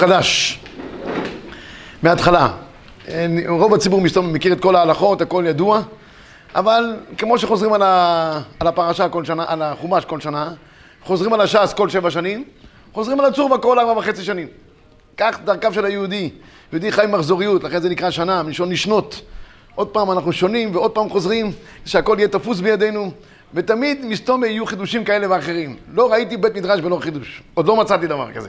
[0.00, 0.60] חדש,
[2.02, 2.48] מההתחלה.
[3.48, 5.80] רוב הציבור מכיר את כל ההלכות, הכל ידוע,
[6.54, 8.40] אבל כמו שחוזרים על, ה...
[8.60, 10.52] על הפרשה כל שנה, על החומש כל שנה,
[11.04, 12.44] חוזרים על הש"ס כל שבע שנים,
[12.92, 14.48] חוזרים על הצורבה כל ארבע וחצי שנים.
[15.16, 16.30] כך דרכיו של היהודי.
[16.72, 19.20] יהודי חי מחזוריות, לכן זה נקרא שנה, מלשון לשנות.
[19.74, 21.52] עוד פעם אנחנו שונים ועוד פעם חוזרים,
[21.84, 23.10] שהכל יהיה תפוס בידינו,
[23.54, 25.76] ותמיד מסתום יהיו חידושים כאלה ואחרים.
[25.92, 28.48] לא ראיתי בית מדרש בלא חידוש, עוד לא מצאתי דבר כזה.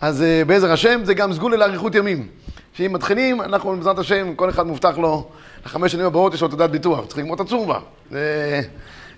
[0.00, 2.28] אז uh, בעזר השם זה גם סגולה לאריכות ימים.
[2.72, 5.28] שאם מתחילים, אנחנו בעזרת השם, כל אחד מובטח לו,
[5.66, 7.78] לחמש שנים הבאות יש לו תעודת ביטוח, צריך לגמור את הצורבה.
[8.10, 8.60] זה...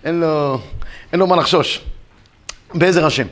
[0.04, 0.58] אין לו,
[1.12, 1.84] אין לו מה לחשוש.
[2.74, 3.26] בעזר השם.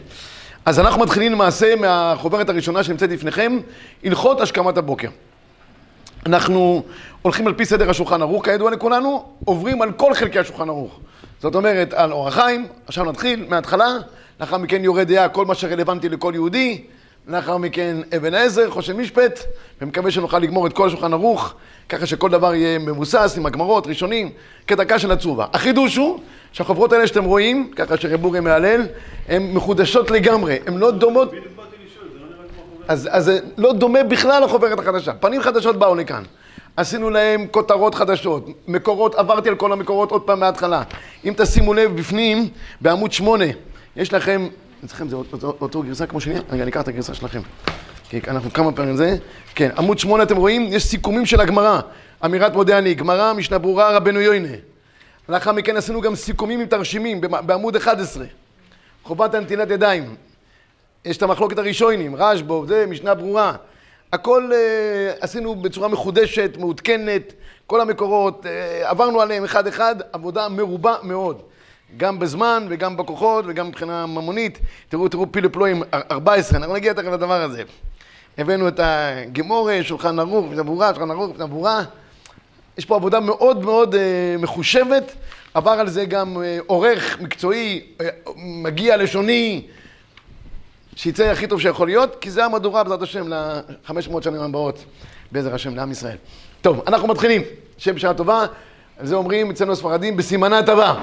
[0.64, 3.58] אז אנחנו מתחילים למעשה מהחוברת הראשונה שנמצאת לפניכם,
[4.04, 5.08] הלכות השכמת הבוקר.
[6.26, 6.82] אנחנו
[7.22, 11.00] הולכים על פי סדר השולחן ערוך, כידוע לכולנו, עוברים על כל חלקי השולחן ערוך.
[11.40, 13.88] זאת אומרת, על אור החיים, עכשיו נתחיל מההתחלה,
[14.40, 16.84] לאחר מכן יורד דעה, כל מה שרלוונטי לכל יהודי,
[17.28, 19.40] לאחר מכן אבן עזר, חושן משפט,
[19.80, 21.54] ומקווה שנוכל לגמור את כל השולחן ערוך,
[21.88, 24.30] ככה שכל דבר יהיה מבוסס עם הגמרות, ראשונים,
[24.66, 25.46] כדרכה של הצובה.
[25.52, 26.20] החידוש הוא
[26.52, 28.86] שהחוברות האלה שאתם רואים, ככה שרב אורי מהלל,
[29.28, 31.32] הן מחודשות לגמרי, הן לא דומות...
[32.88, 35.12] אז, אז זה לא דומה בכלל לחוברת החדשה.
[35.12, 36.22] פנים חדשות באו לכאן.
[36.76, 40.82] עשינו להם כותרות חדשות, מקורות, עברתי על כל המקורות עוד פעם מההתחלה.
[41.24, 42.48] אם תשימו לב, בפנים,
[42.80, 43.44] בעמוד שמונה,
[43.96, 44.48] יש לכם,
[44.84, 46.34] אצלכם זה אותו, גרסה כמו שני?
[46.34, 47.40] רגע, אני אקח את הגרסה שלכם.
[48.08, 49.16] כי אנחנו כמה פעמים זה.
[49.54, 51.80] כן, עמוד שמונה אתם רואים, יש סיכומים של הגמרא.
[52.24, 54.56] אמירת מודה אני, גמרא, משנה ברורה, רבנו יוינה.
[55.28, 58.24] לאחר מכן עשינו גם סיכומים עם תרשימים בעמוד 11.
[59.02, 60.14] חובת הנטילת ידיים.
[61.04, 63.52] יש את המחלוקת הראשונים, רשב"ו, זה, משנה ברורה.
[64.12, 67.32] הכל uh, עשינו בצורה מחודשת, מעודכנת,
[67.66, 68.48] כל המקורות, uh,
[68.88, 71.42] עברנו עליהם אחד-אחד, עבודה מרובה מאוד.
[71.96, 74.58] גם בזמן וגם בכוחות וגם מבחינה ממונית.
[74.88, 77.62] תראו, תראו פילופלואים 14, אנחנו נגיע תכף לדבר הזה.
[78.38, 81.82] הבאנו את הגמורה, שולחן ערוך, ברורה, שולחן ערוך, ברורה.
[82.78, 83.98] יש פה עבודה מאוד מאוד uh,
[84.38, 85.12] מחושבת,
[85.54, 88.02] עבר על זה גם uh, עורך מקצועי, uh,
[88.36, 89.66] מגיע לשוני,
[90.96, 94.84] שיצא הכי טוב שיכול להיות, כי זה המהדורה בעזרת השם ל-500 שנים הבאות,
[95.32, 96.16] בעזר השם, לעם ישראל.
[96.62, 97.42] טוב, אנחנו מתחילים.
[97.78, 98.46] שם בשעה טובה,
[98.98, 100.94] על זה אומרים אצלנו הספרדים בסימנה טובה.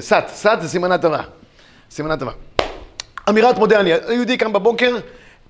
[0.00, 1.20] סת, סת זה סימנה טובה.
[1.90, 2.32] סימנה טובה.
[3.28, 3.92] אמירת מודה אני.
[3.92, 4.96] היהודי קם בבוקר,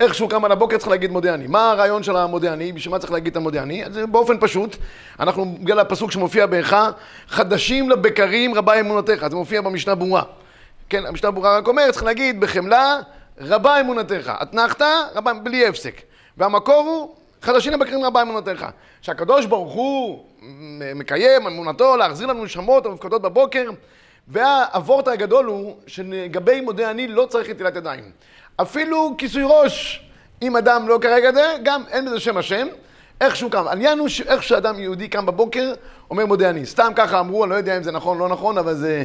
[0.00, 1.46] איך שהוא קם על הבוקר צריך להגיד מודה אני.
[1.46, 2.72] מה הרעיון של המודה אני?
[2.72, 3.84] בשביל מה צריך להגיד את המודה אני?
[3.84, 4.76] אז באופן פשוט,
[5.20, 6.90] אנחנו בגלל הפסוק שמופיע באיכה,
[7.28, 9.26] חדשים לבקרים רבה אמונתך.
[9.30, 10.22] זה מופיע במשנה ברורה.
[10.88, 12.98] כן, המשנה ברורה רק אומר, צריך להגיד בחמלה
[13.40, 14.32] רבה אמונתך.
[14.42, 14.82] אתנחת,
[15.14, 16.00] רבה, בלי הפסק.
[16.36, 18.66] והמקור הוא, חדשים לבקרים רבה אמונתך.
[19.02, 20.24] שהקדוש ברוך הוא
[20.94, 23.70] מקיים אמונתו להחזיר לנו נשמות המפקדות בבוקר,
[24.28, 28.04] והאבורט הגדול הוא שלגבי מודה אני לא צריך נטילת ידיים.
[28.56, 30.02] אפילו כיסוי ראש,
[30.42, 32.66] אם אדם לא כרגע זה, גם אין בזה שם השם.
[33.20, 33.68] איך שהוא קם.
[33.68, 35.72] העניין הוא שאיך שאדם יהודי קם בבוקר,
[36.10, 36.66] אומר מודה אני.
[36.66, 39.04] סתם ככה אמרו, אני לא יודע אם זה נכון לא נכון, אבל זה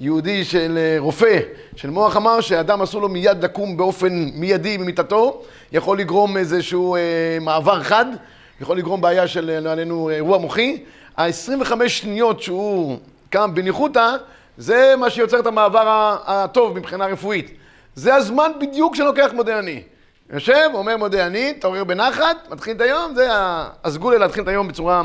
[0.00, 1.38] יהודי של רופא,
[1.76, 5.42] של מוח אמר שאדם אסור לו מיד לקום באופן מיידי ממיטתו,
[5.72, 7.00] יכול לגרום איזשהו אה,
[7.40, 8.06] מעבר חד,
[8.60, 10.82] יכול לגרום בעיה של, לא עלינו, אירוע מוחי.
[11.16, 12.98] ה-25 שניות שהוא
[13.30, 14.16] קם בניחותא,
[14.60, 17.50] זה מה שיוצר את המעבר הטוב מבחינה רפואית.
[17.94, 19.82] זה הזמן בדיוק שלוקח מודה אני.
[20.32, 23.28] יושב, אומר מודה אני, תעורר בנחת, מתחיל את היום, זה
[23.84, 25.02] הסגולה להתחיל את היום בצורה,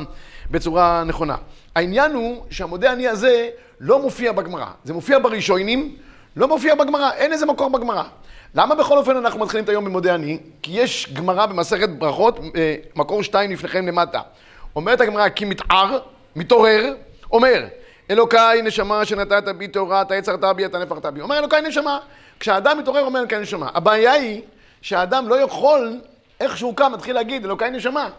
[0.52, 1.36] בצורה נכונה.
[1.76, 3.50] העניין הוא שהמודה אני הזה
[3.80, 4.66] לא מופיע בגמרא.
[4.84, 5.96] זה מופיע בראשונים,
[6.36, 8.04] לא מופיע בגמרא, אין איזה מקור בגמרא.
[8.56, 10.38] למה בכל אופן אנחנו מתחילים את היום במודה אני?
[10.62, 14.22] כי יש גמרא במסכת ברכות, אה, מקור שתיים לפניכם למטה.
[14.76, 16.00] אומרת הגמרא, כי מתער,
[16.36, 16.94] מתעורר,
[17.32, 17.66] אומר,
[18.10, 21.22] אלוקיי נשמה שנתת בי תאורה, אתה יצרת בי, אתה נפחת בי.
[21.22, 22.00] אומר אלוקיי נשמה.
[22.40, 23.70] כשהאדם מתעורר, אומר אלוקיי נשמה.
[23.74, 24.42] הבעיה היא
[24.82, 26.00] שהאדם לא יכול,
[26.40, 28.10] איך שהוא קם, מתחיל להגיד אלוקיי נשמה.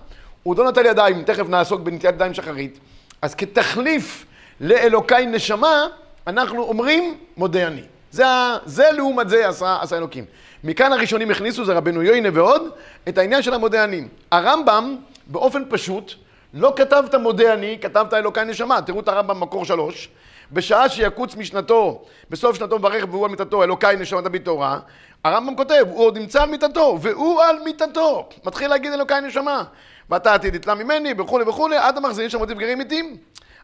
[0.42, 2.78] הוא לא נטל ידיים, תכף נעסוק בנטיית ידיים שחרית.
[3.22, 4.26] אז כתחליף
[4.60, 5.86] לאלוקיי נשמה,
[6.26, 7.82] אנחנו אומרים מודה אני.
[8.10, 8.24] זה,
[8.64, 10.24] זה לעומת זה עשה, עשה אלוקים.
[10.64, 12.62] מכאן הראשונים הכניסו, זה רבנו יוינה ועוד,
[13.08, 14.04] את העניין של המודה אני.
[14.30, 14.96] הרמב"ם,
[15.26, 16.14] באופן פשוט,
[16.56, 18.82] לא כתב את המודה אני, כתב את האלוקיי נשמה.
[18.82, 20.08] תראו את הרמב"ם מקור שלוש.
[20.52, 24.78] בשעה שיקוץ משנתו, בסוף שנתו מברך והוא על מיתתו, אלוקיי נשמה תביא תורה,
[25.24, 28.28] הרמב"ם כותב, הוא עוד נמצא על מיתתו, והוא על מיתתו.
[28.44, 29.64] מתחיל להגיד אלוקיי נשמה.
[30.10, 33.16] ואתה עתיד יתלה ממני, וכולי וכולי, עד המחזיר שם מוטיב גרים מתים.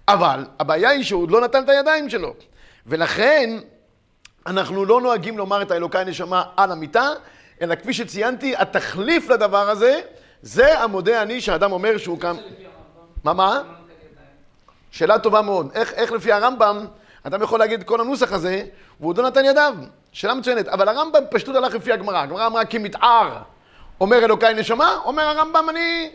[0.08, 2.34] אבל הבעיה היא שהוא עוד לא נתן את הידיים שלו.
[2.86, 3.58] ולכן
[4.46, 7.08] אנחנו לא נוהגים לומר את האלוקיי נשמה על המיטה,
[7.62, 10.00] אלא כפי שציינתי, התחליף לדבר הזה,
[10.42, 12.36] זה המודה אני שהאדם אומר שהוא קם...
[13.24, 13.62] מה, מה?
[14.90, 15.70] שאלה טובה מאוד.
[15.74, 16.86] איך, איך לפי הרמב"ם,
[17.22, 18.62] אדם יכול להגיד כל הנוסח הזה,
[19.00, 19.74] והוא עוד לא נתן ידיו.
[20.12, 20.68] שאלה מצוינת.
[20.68, 22.18] אבל הרמב"ם פשטות הלך לפי הגמרא.
[22.18, 23.38] הגמרא אמרה כי מתער.
[24.00, 26.10] אומר אלוקיי נשמה, אומר הרמב"ם אני...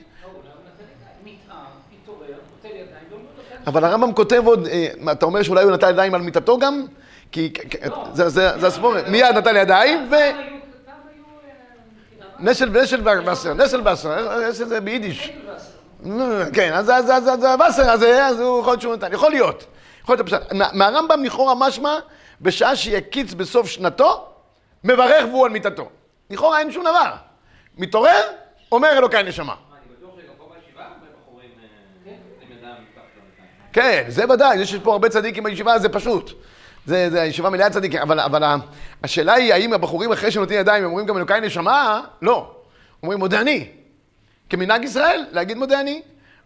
[3.67, 6.85] אבל הרמב"ם כותב עוד, אה, אתה אומר שאולי הוא נטל ידיים על מיטתו גם?
[7.31, 7.53] כי
[8.13, 10.15] זה הספורת, מיד נטל ידיים ו...
[12.39, 15.31] נשל ונשל וסר, יש את זה ביידיש.
[16.53, 16.89] כן, אז
[17.43, 19.65] הווסר הזה, אז הוא יכול להיות שהוא נתן, יכול להיות.
[20.03, 20.53] יכול להיות הפשט.
[20.73, 21.99] מהרמב"ם לכאורה משמע,
[22.41, 24.25] בשעה שיקיץ בסוף שנתו,
[24.83, 25.89] מברך והוא על מיטתו.
[26.29, 27.13] לכאורה אין שום דבר.
[27.77, 28.21] מתעורר,
[28.71, 29.55] אומר אלוקיי נשמה.
[33.73, 36.31] כן, זה ודאי, יש פה הרבה צדיקים בישיבה, זה פשוט.
[36.85, 38.43] זה, זה ישיבה מלאה צדיקים, אבל, אבל
[39.03, 42.01] השאלה היא, האם הבחורים אחרי שנותנים ידיים, הם אומרים גם אלוקיי נשמה?
[42.21, 42.55] לא.
[43.03, 43.69] אומרים מודה אני.
[44.49, 46.01] כמנהג ישראל, להגיד מודה אני.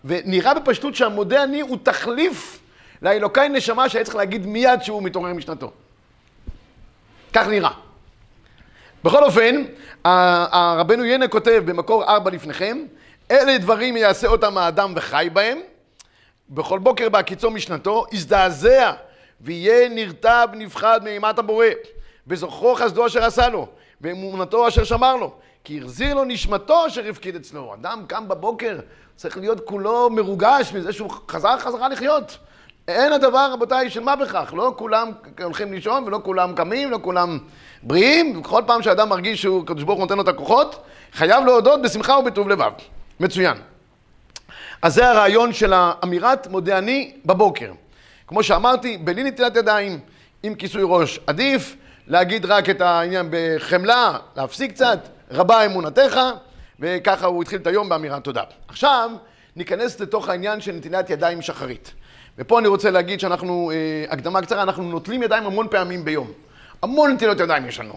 [0.05, 2.59] ונראה בפשטות שהמודה אני הוא תחליף
[3.01, 5.71] לאלוקיי נשמה שהיה צריך להגיד מיד שהוא מתעורר משנתו.
[7.33, 7.71] כך נראה.
[9.03, 9.63] בכל אופן,
[10.03, 12.77] הרבנו ינא כותב במקור ארבע לפניכם,
[13.31, 15.59] אלה דברים יעשה אותם האדם וחי בהם.
[16.49, 18.91] בכל בוקר בהקיצו משנתו, יזדעזע
[19.41, 21.65] ויהיה נרתע ונפחד מאימת הבורא,
[22.27, 23.67] וזוכרו חסדו אשר עשה לו,
[24.01, 25.33] ואמונתו אשר שמר לו,
[25.63, 27.73] כי החזיר לו נשמתו אשר הפקיד אצלו.
[27.73, 28.79] אדם קם בבוקר,
[29.15, 32.37] צריך להיות כולו מרוגש מזה שהוא חזר חזרה לחיות.
[32.87, 34.53] אין הדבר, רבותיי, של מה בכך.
[34.57, 35.11] לא כולם
[35.43, 37.39] הולכים לישון ולא כולם קמים, לא כולם
[37.83, 38.43] בריאים.
[38.43, 42.17] כל פעם שאדם מרגיש שהוא, קדוש ברוך הוא נותן לו את הכוחות, חייב להודות בשמחה
[42.17, 42.71] ובטוב לבב.
[43.19, 43.57] מצוין.
[44.81, 47.71] אז זה הרעיון של האמירת מודה אני בבוקר.
[48.27, 49.99] כמו שאמרתי, בלי נטילת ידיים,
[50.43, 51.75] עם כיסוי ראש עדיף,
[52.07, 54.99] להגיד רק את העניין בחמלה, להפסיק קצת,
[55.31, 56.19] רבה אמונתך,
[56.79, 58.43] וככה הוא התחיל את היום באמירת תודה.
[58.67, 59.11] עכשיו
[59.55, 61.91] ניכנס לתוך העניין של נטילת ידיים שחרית.
[62.37, 66.31] ופה אני רוצה להגיד שאנחנו, אה, הקדמה קצרה, אנחנו נוטלים ידיים המון פעמים ביום.
[66.81, 67.93] המון נטילות ידיים יש לנו.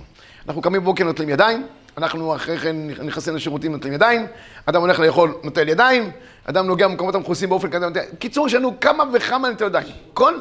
[0.48, 1.66] אנחנו קמים בבוקר נוטלים ידיים,
[1.98, 4.26] אנחנו אחרי כן נכנסים לשירותים נוטלים ידיים,
[4.66, 6.10] אדם הולך לאכול נוטל ידיים,
[6.44, 7.86] אדם נוגע במקומות המכוסים באופן כזה,
[8.18, 9.94] קיצור, יש לנו כמה וכמה נטילות ידיים.
[10.14, 10.38] כל...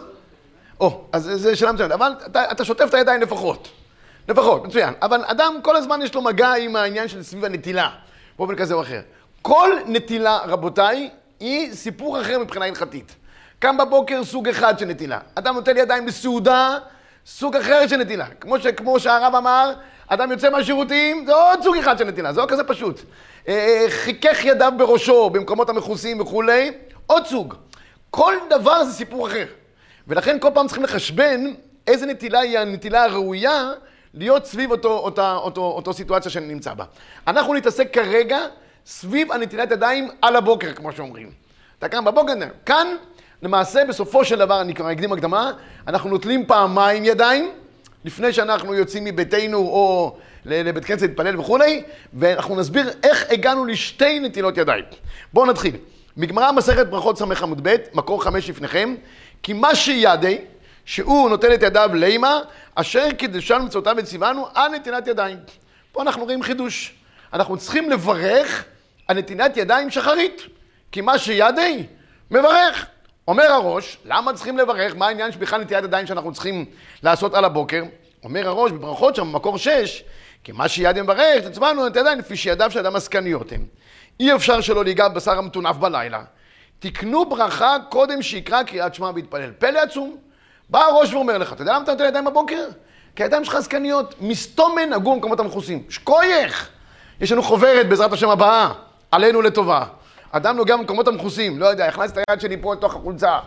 [0.80, 3.83] או, אז זה שאלה מצוינת, אבל אתה, אתה שוטף את הידיים לפחות.
[4.30, 4.94] לפחות, מצוין.
[5.02, 7.90] אבל אדם כל הזמן יש לו מגע עם העניין של סביב הנטילה,
[8.38, 9.02] באופן כזה או אחר.
[9.42, 11.10] כל נטילה, רבותיי,
[11.40, 13.16] היא סיפור אחר מבחינה הלכתית.
[13.60, 15.20] קם בבוקר סוג אחד של נטילה.
[15.36, 16.78] אדם נוטל ידיים בסעודה,
[17.26, 18.26] סוג אחר של נטילה.
[18.40, 19.74] כמו, ש, כמו שהרב אמר,
[20.08, 23.00] אדם יוצא מהשירותים, זה עוד סוג אחד של נטילה, זה לא כזה פשוט.
[23.48, 26.72] אה, אה, חיכך ידיו בראשו במקומות המכוסים וכולי,
[27.08, 27.56] עוד סוג.
[28.10, 29.46] כל דבר זה סיפור אחר.
[30.08, 31.54] ולכן כל פעם צריכים לחשבן
[31.88, 33.72] איזה נטילה היא הנטילה הראויה
[34.14, 36.86] להיות סביב אותו, אותה, אותו, אותו סיטואציה שאני נמצא בה.
[37.28, 38.40] אנחנו נתעסק כרגע
[38.86, 41.32] סביב הנטילת ידיים על הבוקר, כמו שאומרים.
[41.80, 42.34] אתה קם בבוקר,
[42.66, 42.88] כאן
[43.42, 45.52] למעשה בסופו של דבר, אני כבר אקדים הקדמה,
[45.88, 47.52] אנחנו נוטלים פעמיים ידיים,
[48.06, 51.84] לפני שאנחנו יוצאים מביתנו או לבית כנסת להתפלל וכולי,
[52.14, 54.84] ואנחנו נסביר איך הגענו לשתי נטילות ידיים.
[55.34, 55.76] בואו נתחיל.
[56.18, 58.96] מגמרא מסכת ברכות ס"ח עמוד ב', מקור חמש לפניכם,
[59.44, 60.38] כי מה שידי,
[60.86, 62.40] שהוא נוטל את ידיו לימה,
[62.76, 65.38] אשר קידשנו מצוותיו וציוונו על נתינת ידיים.
[65.92, 66.94] פה אנחנו רואים חידוש.
[67.34, 68.66] אנחנו צריכים לברך
[69.08, 70.42] על נתינת ידיים שחרית.
[70.92, 71.86] כי מה שידי,
[72.32, 72.86] מברך.
[73.28, 74.96] אומר הראש, למה צריכים לברך?
[74.96, 76.66] מה העניין שבכלל נטיית ידיים שאנחנו צריכים
[77.04, 77.84] לעשות על הבוקר?
[78.24, 80.04] אומר הראש, בברכות שם, במקור שש,
[80.44, 83.66] כי מה שיד מברך, תצבענו את ידיים לפי שידיו של אדם עסקניות הם.
[84.20, 86.24] אי אפשר שלא להיגע בשר המטונף בלילה.
[86.80, 89.52] תקנו ברכה קודם שיקרא קריאת שמע ויתפלל.
[89.60, 90.18] פלא עצום.
[90.70, 92.68] בא הראש ואומר לך, אתה יודע למה אתה נותן ידיים בבוקר?
[93.16, 94.16] כי הידיים שלך עסקניות.
[94.22, 95.84] מסתומן הגור במקומות המכוסים.
[95.90, 96.70] שכוייך!
[97.22, 98.70] יש לנו חוברת בעזרת השם הבאה,
[99.12, 99.86] עלינו לטובה.
[100.32, 103.40] אדם נוגע במקומות המכוסים, לא יודע, הכנסתי את היד שלי פה לתוך החולצה,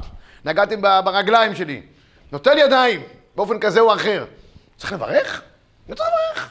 [0.45, 1.83] נגעתי ברגליים שלי,
[2.33, 3.03] נוטל ידיים
[3.37, 4.25] באופן כזה או אחר.
[4.77, 5.43] צריך לברך?
[5.89, 6.51] לא צריך לברך.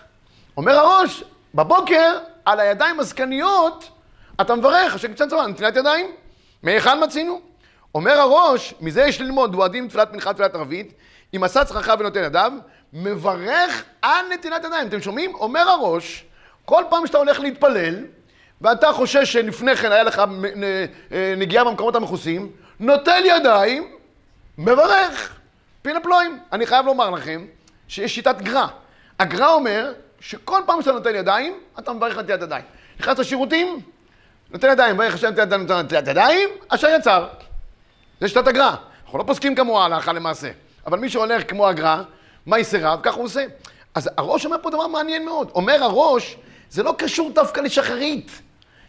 [0.57, 1.23] אומר הראש,
[1.55, 3.89] בבוקר, על הידיים הזקניות,
[4.41, 6.11] אתה מברך, השם קצת צבא, נטילת ידיים.
[6.63, 7.41] מהיכן מצינו?
[7.95, 10.93] אומר הראש, מזה יש ללמוד, דואדים תפילת מנחה, תפילת ערבית,
[11.35, 12.51] אם עשה צרכיו ונותן ידיו,
[12.93, 14.87] מברך על נטילת ידיים.
[14.87, 15.35] אתם שומעים?
[15.35, 16.25] אומר הראש,
[16.65, 18.05] כל פעם שאתה הולך להתפלל,
[18.61, 20.19] ואתה חושש שלפני כן היה לך
[21.11, 23.91] אה, נגיעה במקומות המכוסים, נוטל ידיים,
[24.57, 25.35] מברך.
[25.81, 26.39] פילה פלואים.
[26.51, 27.45] אני חייב לומר לכם
[27.87, 28.67] שיש שיטת גרא.
[29.19, 32.63] הגרא אומר שכל פעם שאתה נוטל ידיים, אתה מברך נטילת ידיים.
[32.99, 33.79] נכנס לשירותים,
[34.51, 35.29] נוטל ידיים, מברך השם
[35.83, 37.27] נטילת ידיים, אשר יצר.
[38.21, 38.75] זה שיטת הגרא.
[39.05, 40.51] אנחנו לא פוסקים כמוה הלכה למעשה.
[40.87, 42.01] אבל מי שהולך כמו הגרא,
[42.45, 43.45] מה יסרב, ככה הוא עושה.
[43.95, 45.51] אז הראש אומר פה דבר מעניין מאוד.
[45.55, 46.37] אומר הראש,
[46.69, 48.31] זה לא קשור דווקא לשחרית.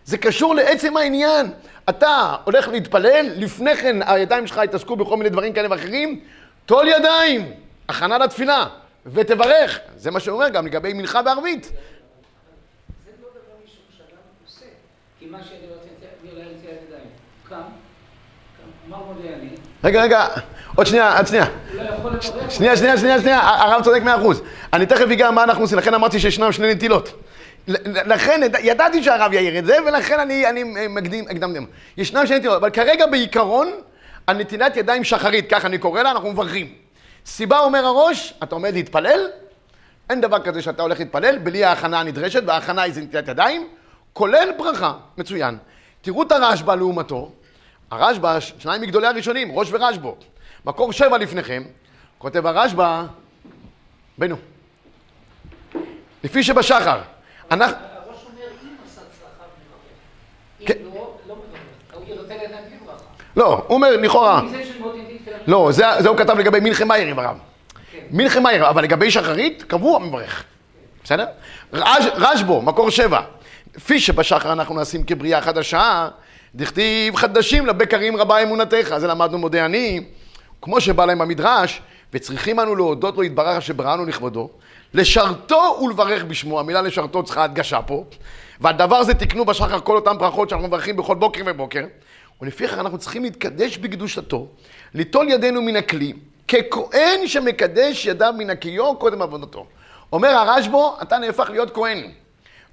[0.04, 1.52] זה קשור לעצם העניין.
[1.88, 6.20] אתה הולך להתפלל, לפני כן הידיים שלך יתעסקו בכל מיני דברים כאלה ואחרים,
[6.66, 7.52] טול ידיים,
[7.88, 8.66] הכנה לתפילה,
[9.06, 9.78] ותברך.
[9.96, 11.72] זה מה שאומר גם לגבי מנחה בערבית.
[15.18, 15.88] כי מה שאני רוצה,
[16.22, 17.08] אני עולה לנטילת ידיים.
[17.48, 17.85] קם?
[19.84, 20.26] רגע, רגע,
[20.76, 21.44] עוד שנייה, עוד שנייה.
[22.50, 24.42] שנייה, שנייה, שנייה, שנייה, הרב צודק מאה אחוז.
[24.72, 27.12] אני תכף אגע מה אנחנו עושים, לכן אמרתי שישנם שני נטילות.
[28.06, 31.64] לכן, יד- ידעתי שהרב יעיר את זה, ולכן אני, אני מקדים, הקדמתם.
[31.96, 33.70] ישנם שני נטילות, אבל כרגע בעיקרון,
[34.28, 36.72] הנטילת ידיים שחרית, ככה אני קורא לה, אנחנו מברכים.
[37.26, 39.20] סיבה אומר הראש, אתה עומד להתפלל,
[40.10, 43.68] אין דבר כזה שאתה הולך להתפלל בלי ההכנה הנדרשת, וההכנה היא זה נטילת ידיים,
[44.12, 45.56] כולל ברכה, מצוין.
[46.02, 47.30] תראו את הרשב"א לעומתו,
[47.90, 50.16] הרשב"א, שניים מגדולי הראשונים, ראש ורשב"ו,
[50.64, 51.62] מקור שבע לפניכם,
[52.18, 53.02] כותב הרשב"א,
[54.18, 54.36] בנו,
[56.24, 57.00] לפי שבשחר,
[57.50, 60.68] אנחנו, הראש אומר, אם עשה צרכיו מברך.
[60.68, 60.74] כן.
[60.80, 62.10] אם לא, לא מברך.
[62.10, 63.04] הוא רוצה לדעת בלי ברכה.
[63.36, 64.42] לא, הוא אומר לכאורה.
[65.46, 67.38] לא, זה, הוא כתב לגבי מלחם מאירים הרב.
[67.92, 67.98] כן.
[68.10, 70.44] מלחם מאירים, אבל לגבי שחרית, קבוע מברך.
[71.04, 71.26] בסדר?
[71.72, 73.20] רש, רשב"ו, מקור שבע.
[73.76, 76.08] לפי שבשחר אנחנו נעשים כבריאה חדשה,
[76.56, 78.94] דכתיב חדשים לבקרים רבה אמונתך.
[78.98, 80.04] זה למדנו מודה אני,
[80.62, 81.82] כמו שבא להם במדרש,
[82.12, 84.48] וצריכים אנו להודות לו יתברך אשר בראנו לכבודו,
[84.94, 86.60] לשרתו ולברך בשמו.
[86.60, 88.04] המילה לשרתו צריכה הדגשה פה.
[88.60, 91.84] והדבר הזה תקנו בשחר כל אותן ברכות שאנחנו מברכים בכל בוקר ובוקר.
[92.42, 94.46] ולפיכך אנחנו צריכים להתקדש בקדושתו,
[94.94, 96.12] ליטול ידינו מן הכלי,
[96.48, 99.66] ככהן שמקדש ידיו מן הכיור קודם עבודתו.
[100.12, 102.10] אומר הרשב"ו, אתה נהפך להיות כהן.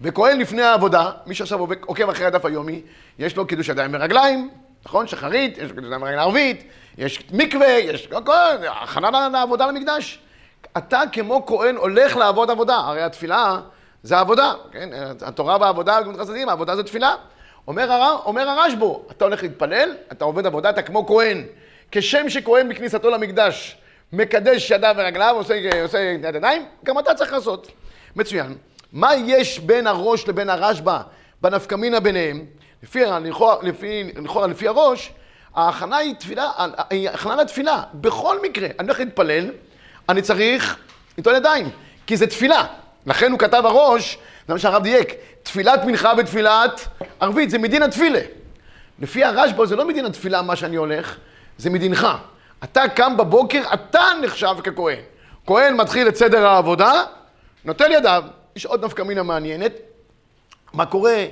[0.04, 2.82] וכהן לפני העבודה, מי שעכשיו עוקב אחרי הדף היומי,
[3.20, 4.50] יש לו קידוש ידיים ורגליים,
[4.86, 5.08] נכון?
[5.08, 6.64] שחרית, יש לו קידוש ידיים ורגליים ערבית,
[6.98, 8.32] יש מקווה, יש הכל,
[8.68, 10.20] הכנה לעבודה למקדש.
[10.78, 13.60] אתה כמו כהן הולך לעבוד עבודה, הרי התפילה
[14.04, 14.90] זה עבודה, כן?
[15.22, 17.16] התורה בעבודה, גמילות חסדים, העבודה זה תפילה.
[17.68, 18.18] אומר, הר...
[18.26, 21.44] אומר הרשב"ו, אתה הולך להתפלל, אתה עובד עבודה, אתה כמו כהן.
[21.92, 23.78] כשם שכהן בכניסתו למקדש
[24.14, 27.72] מקדש ידיו ורגליו, עושה, עושה יד ידיים, גם אתה צריך לעשות.
[28.16, 28.56] מצוין.
[28.94, 31.02] מה יש בין הראש לבין הרשב"א
[31.42, 32.46] בנפקמינה ביניהם?
[32.84, 34.12] לפי, לכאורה, לפי,
[34.50, 35.12] לפי הראש,
[35.56, 36.52] ההכנה היא תפילה,
[36.90, 37.84] היא הכנה לתפילה.
[37.94, 39.52] בכל מקרה, אני הולך להתפלל,
[40.10, 40.78] אני צריך
[41.18, 41.70] לטעון ידיים,
[42.08, 42.66] כי זה תפילה.
[43.06, 46.88] לכן הוא כתב הראש, זה מה שהרב דייק, תפילת מנחה ותפילת
[47.20, 48.20] ערבית, זה מדין התפילה.
[49.00, 51.18] לפי הרשב"א זה לא מדין התפילה מה שאני הולך,
[51.58, 52.08] זה מדינך.
[52.64, 55.00] אתה קם בבוקר, אתה נחשב ככהן.
[55.48, 57.04] כהן מתחיל את סדר העבודה,
[57.66, 58.24] נוטל ידיו.
[58.56, 59.72] יש עוד נפקא מינה מעניינת.
[60.74, 61.26] מה קורה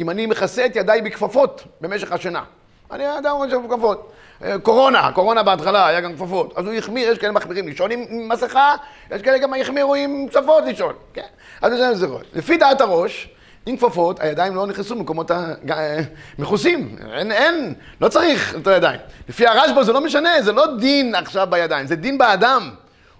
[0.00, 2.44] אם אני מכסה את ידיי בכפפות במשך השנה?
[2.90, 4.12] אני אדם אומר בכפפות.
[4.44, 6.52] אה, קורונה, קורונה בהתחלה היה גם כפפות.
[6.56, 8.74] אז הוא החמיר, יש כאלה מחמירים לישון עם מסכה,
[9.10, 10.92] יש כאלה גם החמירו עם כפפות לישון.
[11.14, 11.26] כן?
[11.62, 12.24] אז זה זרות.
[12.34, 13.28] לפי דעת הראש,
[13.66, 15.30] עם כפפות, הידיים לא נכנסו במקומות
[16.38, 16.96] המכוסים.
[17.12, 19.00] אין, אין, לא צריך את הידיים.
[19.28, 22.70] לפי הרשב"א זה לא משנה, זה לא דין עכשיו בידיים, זה דין באדם.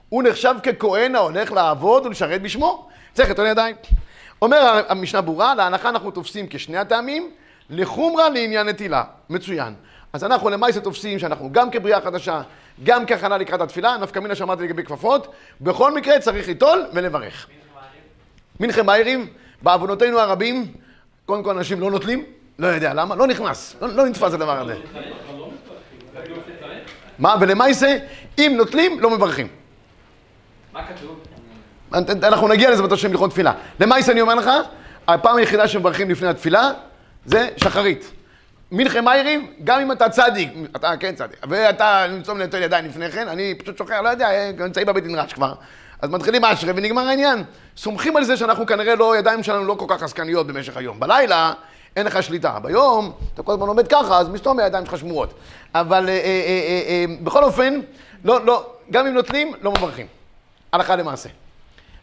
[0.09, 2.89] הוא נחשב ככהן ההולך לעבוד ולשרת בשמו.
[3.19, 3.77] צריך את הידיים.
[4.43, 7.31] אומר המשנה ברורה, להנחה אנחנו תופסים כשני הטעמים,
[7.71, 9.05] לחומרה לעניין נטילה.
[9.31, 9.75] מצוין.
[10.13, 12.43] אז אנחנו למעשה תופסים שאנחנו גם כבריאה חדשה,
[12.83, 17.47] גם כהכנה לקראת התפילה, נפקא מינה שאמרתי לגבי כפפות, בכל מקרה צריך ליטול ולברך.
[18.61, 19.27] מנחם מאירים,
[19.63, 20.67] בעוונותינו הרבים,
[21.27, 22.25] קודם כל אנשים לא נוטלים,
[22.59, 24.77] לא יודע למה, לא נכנס, לא, לא נתפס הדבר הזה.
[27.19, 27.99] מה, ולמעשה,
[28.39, 29.49] אם נוטלים, לא מברכים.
[30.73, 31.28] מה כתוב?
[31.93, 33.53] אנחנו נגיע לזה בתושבים לכבוד תפילה.
[33.81, 34.51] למעשה אני אומר לך,
[35.09, 36.71] הפעם היחידה שמברכים לפני התפילה
[37.27, 38.11] זה שחרית.
[38.73, 43.29] מנחם מאירים, גם אם אתה צדיק, אתה כן צדיק, ואתה נמצום לנטול ידיים לפני כן,
[43.29, 44.29] אני פשוט שוכח, לא יודע,
[44.59, 45.55] נמצאים בבית נרש כבר.
[46.03, 47.45] אז מתחילים אשרי ונגמר העניין.
[47.77, 51.01] סומכים על זה שאנחנו כנראה לא, ידיים שלנו לא כל כך עסקניות במשך היום.
[51.01, 51.53] בלילה
[51.97, 52.59] אין לך שליטה.
[52.63, 55.35] ביום, אתה כל הזמן עומד ככה, אז מסתום הידיים שלך שמורות.
[55.75, 57.81] אבל אה, אה, אה, אה, בכל אופן,
[58.25, 60.07] לא, לא, גם אם נוטלים, לא מברכים.
[60.73, 61.29] הלכה למעשה.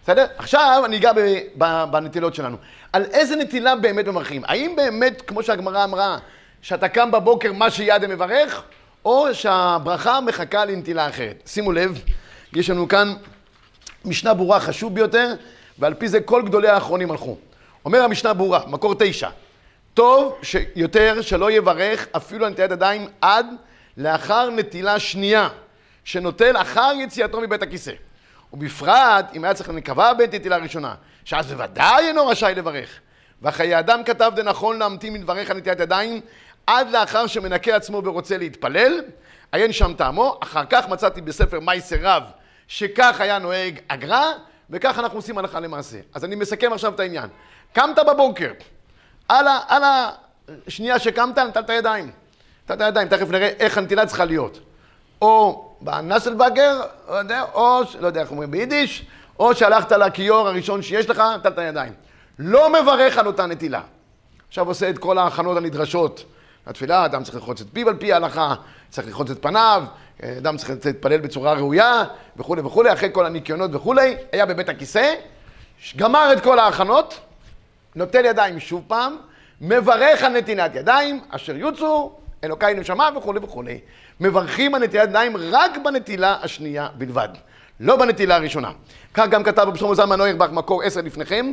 [0.06, 0.26] בסדר?
[0.38, 1.12] עכשיו אני אגע
[1.92, 2.58] בנטילות שלנו.
[2.94, 4.42] על איזה נטילה באמת מברכים?
[4.46, 6.18] האם באמת, כמו שהגמרא אמרה,
[6.62, 8.64] שאתה קם בבוקר מה שיד מברך,
[9.06, 11.44] או שהברכה מחכה לנטילה אחרת?
[11.46, 12.02] שימו לב,
[12.54, 13.14] יש לנו כאן
[14.06, 15.34] משנה ברורה חשוב ביותר,
[15.80, 17.38] ועל פי זה כל גדולי האחרונים הלכו.
[17.86, 19.30] אומר המשנה ברורה, מקור תשע,
[19.94, 23.46] טוב שיותר שלא יברך אפילו על ידיים עד
[23.98, 25.50] לאחר נטילה שנייה,
[26.04, 27.92] שנוטל אחר יציאתו מבית הכיסא.
[28.54, 32.90] ובפרט אם היה צריך להיקבע בעת נטילה ראשונה, שאז בוודאי אינו רשאי לברך.
[33.42, 36.22] וחיי אדם כתב דנכון להמתין מדבריך על נטילת ידיים
[36.68, 39.02] עד לאחר שמנקה עצמו ורוצה להתפלל,
[39.52, 42.24] עיין שם טעמו, אחר כך מצאתי בספר מייסר רב
[42.68, 44.24] שכך היה נוהג הגר"א,
[44.70, 45.98] וכך אנחנו עושים הלכה למעשה.
[46.14, 47.30] אז אני מסכם עכשיו את העניין.
[47.74, 48.52] קמת בבוקר,
[49.30, 49.84] על, ה, על
[50.68, 52.12] השנייה שקמת, נטלת ידיים.
[52.66, 54.60] נטלת ידיים, תכף נראה איך הנטילה צריכה להיות.
[55.22, 59.06] או בנסלבגר, לא יודע, או, לא יודע איך אומרים ביידיש,
[59.40, 61.94] או שהלכת לכיור הראשון שיש לך, נטלת ידיים.
[62.40, 63.82] לא מברך על אותה נטילה.
[64.48, 66.26] עכשיו עושה את כל ההכנות הנדרשות
[66.68, 68.56] לתפילה, אדם צריך לרחוץ את פיו על פי ההלכה,
[68.90, 69.84] צריך לרחוץ את פניו,
[70.24, 72.04] אדם צריך להתפלל בצורה ראויה,
[72.38, 75.14] וכולי וכולי, אחרי כל הניקיונות וכולי, היה בבית הכיסא,
[75.98, 77.20] גמר את כל ההכנות,
[77.96, 79.18] נוטל ידיים שוב פעם,
[79.62, 82.12] מברך על נתינת ידיים, אשר יוצאו,
[82.44, 83.80] אלוקיי נשמה וכולי וכולי.
[84.20, 87.30] מברכים על נטילת ידיים רק בנטילה השנייה בלבד,
[87.80, 88.72] לא בנטילה הראשונה.
[89.14, 91.52] כך גם כתב רב שלמה זלמן נוירבך, מקור עשר לפניכם,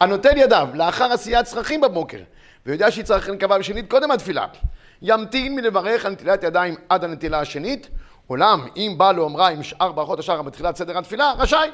[0.00, 2.18] הנוטל ידיו לאחר עשיית צרכים בבוקר,
[2.66, 4.46] ויודע שיצטרך לנקבה בשנית קודם התפילה,
[5.02, 7.88] ימתין מלברך על נטילת ידיים עד הנטילה השנית,
[8.30, 11.70] אולם אם בא לאומרה עם שאר ברכות השחר בתחילת סדר התפילה, רשאי.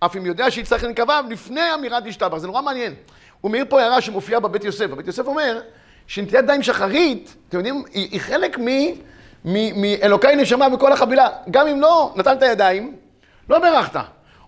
[0.00, 2.38] אף אם יודע שיצטרך לנקבה לפני אמירת ישתבח.
[2.38, 2.94] זה נורא מעניין.
[3.40, 4.86] הוא מעיר פה הערה שמופיעה בבית יוסף.
[4.86, 5.60] בבית יוסף אומר
[6.06, 8.58] שנטילת ידיים שחרית, אתם יודעים, היא, היא חלק
[9.44, 11.28] מאלוקי נשמה בכל החבילה.
[11.50, 12.96] גם אם לא נתנת ידיים,
[13.48, 14.00] לא ברכת.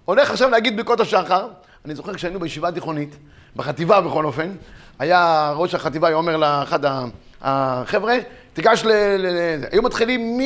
[0.05, 1.49] הולך עכשיו להגיד ברכות השחר.
[1.85, 3.17] אני זוכר כשהיינו בישיבה תיכונית,
[3.57, 4.51] בחטיבה בכל אופן,
[4.99, 6.81] היה ראש החטיבה, היה אומר לאחד
[7.43, 8.15] החבר'ה,
[8.53, 8.91] תיגש ל...
[9.73, 10.39] היו מתחילים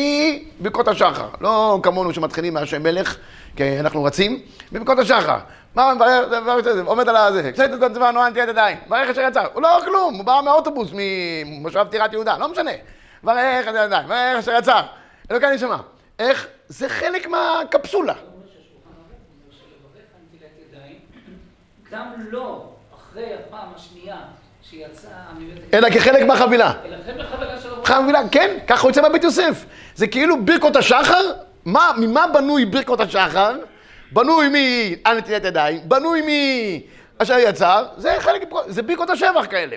[0.60, 3.16] מברכות השחר, לא כמונו שמתחילים מהשם מלך,
[3.56, 4.40] כי אנחנו רצים,
[4.72, 5.38] מברכות השחר.
[5.74, 5.92] מה
[6.84, 10.14] עומד על הזה, קצת את הצבא נוען תהיה ידיים, ברך אשר יצא, הוא לא כלום,
[10.14, 12.70] הוא בא מהאוטובוס, ממושב טירת יהודה, לא משנה.
[13.26, 14.82] ברך אשר ידיים, ברך אשר יצא,
[15.30, 15.78] אלוקי נשמה.
[16.18, 16.46] איך?
[16.68, 18.14] זה חלק מהקפסולה.
[21.90, 24.16] גם לא אחרי הפעם השנייה
[24.62, 25.08] שיצא
[25.74, 26.72] אלא כחלק מהחבילה.
[26.84, 29.64] אלא חלק מהחבילה של חבילה, כן, ככה הוא יוצא מהבית יוסף.
[29.94, 31.32] זה כאילו ברכות השחר,
[31.64, 33.56] מה, ממה בנוי ברכות השחר?
[34.12, 36.22] בנוי מעל נטילת ידיים, בנוי
[37.18, 39.76] מאשר יצר, זה חלק, זה ברכות השבח כאלה.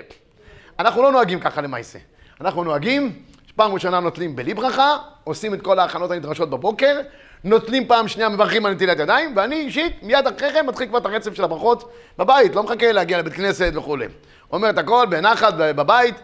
[0.78, 1.98] אנחנו לא נוהגים ככה למעשה.
[2.40, 3.22] אנחנו נוהגים,
[3.60, 7.00] פעם ראשונה נוטלים בלי ברכה, עושים את כל ההכנות הנדרשות בבוקר,
[7.44, 11.06] נוטלים פעם שנייה, מברכים על נטילת ידיים, ואני אישית, מיד אחרי כן מתחיל כבר את
[11.06, 14.06] הרצף של הברכות בבית, לא מחכה להגיע לבית כנסת וכולי.
[14.52, 16.14] אומר את הכל בנחת, בבית,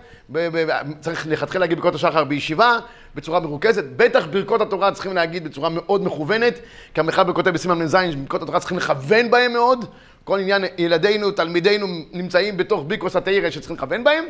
[1.01, 2.79] צריך לכתחילה להגיד ברכות השחר בישיבה,
[3.15, 3.85] בצורה מרוכזת.
[3.97, 6.55] בטח ברכות התורה צריכים להגיד בצורה מאוד מכוונת,
[6.95, 9.85] כי המחבר כותב בסימן מ"ז, שברכות התורה צריכים לכוון בהם מאוד.
[10.25, 14.25] כל עניין ילדינו, תלמידינו, נמצאים בתוך ביקוס התאירה שצריכים לכוון בהם.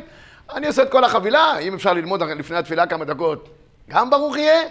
[0.55, 3.49] אני עושה את כל החבילה, אם אפשר ללמוד לפני התפילה כמה דקות,
[3.89, 4.61] גם ברוך יהיה,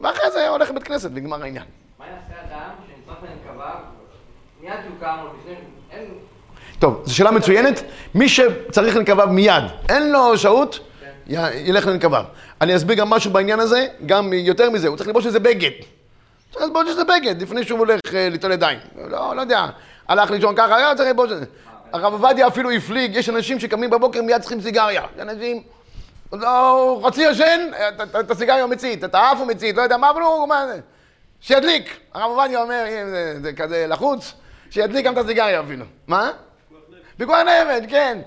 [0.00, 1.64] ואחרי זה הולך לבית כנסת, ונגמר העניין.
[1.98, 3.74] מה יעשה אדם שנצטרך לנקבה,
[4.60, 5.54] מיד יוקם או לפני,
[5.90, 6.04] אין...
[6.78, 7.82] טוב, זו שאלה מצוינת.
[8.14, 10.78] מי שצריך לנקבה מיד, אין לו שהות,
[11.26, 12.22] ילך לנקבה.
[12.60, 15.70] אני אסביר גם משהו בעניין הזה, גם יותר מזה, הוא צריך ללבוש איזה בגד.
[16.52, 18.78] צריך ללבוש איזה בגד לפני שהוא הולך אה, ליטול ידיים.
[19.10, 19.66] לא, לא יודע,
[20.08, 21.44] הלך לישון ככה, לא צריך ללבוש את זה.
[21.96, 25.02] הרב עובדיה אפילו הפליג, יש אנשים שקמים בבוקר מיד צריכים סיגריה.
[25.20, 25.62] אנשים,
[26.32, 27.70] לא, חצי ישן,
[28.20, 30.80] את הסיגריה הוא מצית, את האף הוא מצית, לא יודע מה, אבל הוא, מה זה?
[31.40, 31.96] שידליק.
[32.14, 34.32] הרב עובדיה אומר, אם זה, זה כזה לחוץ,
[34.70, 35.84] שידליק גם את הסיגריה אפילו.
[36.06, 36.30] מה?
[37.16, 38.18] פיקוח נפש, כן.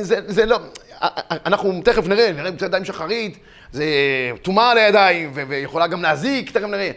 [0.00, 0.58] זה, זה לא,
[1.30, 3.38] אנחנו תכף נראה, נראה עם ידיים שחרית,
[3.72, 3.84] זה
[4.42, 6.90] טומאה על הידיים, ויכולה גם להזיק, תכף נראה.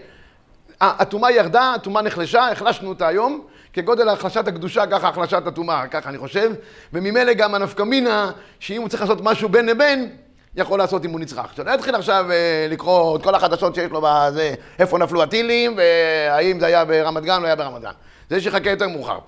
[0.81, 6.17] הטומאה ירדה, הטומאה נחלשה, החלשנו אותה היום, כגודל החלשת הקדושה, ככה החלשת הטומאה, ככה אני
[6.17, 6.51] חושב,
[6.93, 10.09] וממילא גם הנפקמינה, שאם הוא צריך לעשות משהו בין לבין,
[10.55, 11.53] יכול לעשות אם הוא נצרך.
[11.55, 16.59] שלא יתחיל עכשיו אה, לקרוא את כל החדשות שיש לו בזה, איפה נפלו הטילים, והאם
[16.59, 17.91] זה היה ברמת גן או לא היה ברמת גן.
[18.29, 19.19] זה שיחכה יותר מאוחר.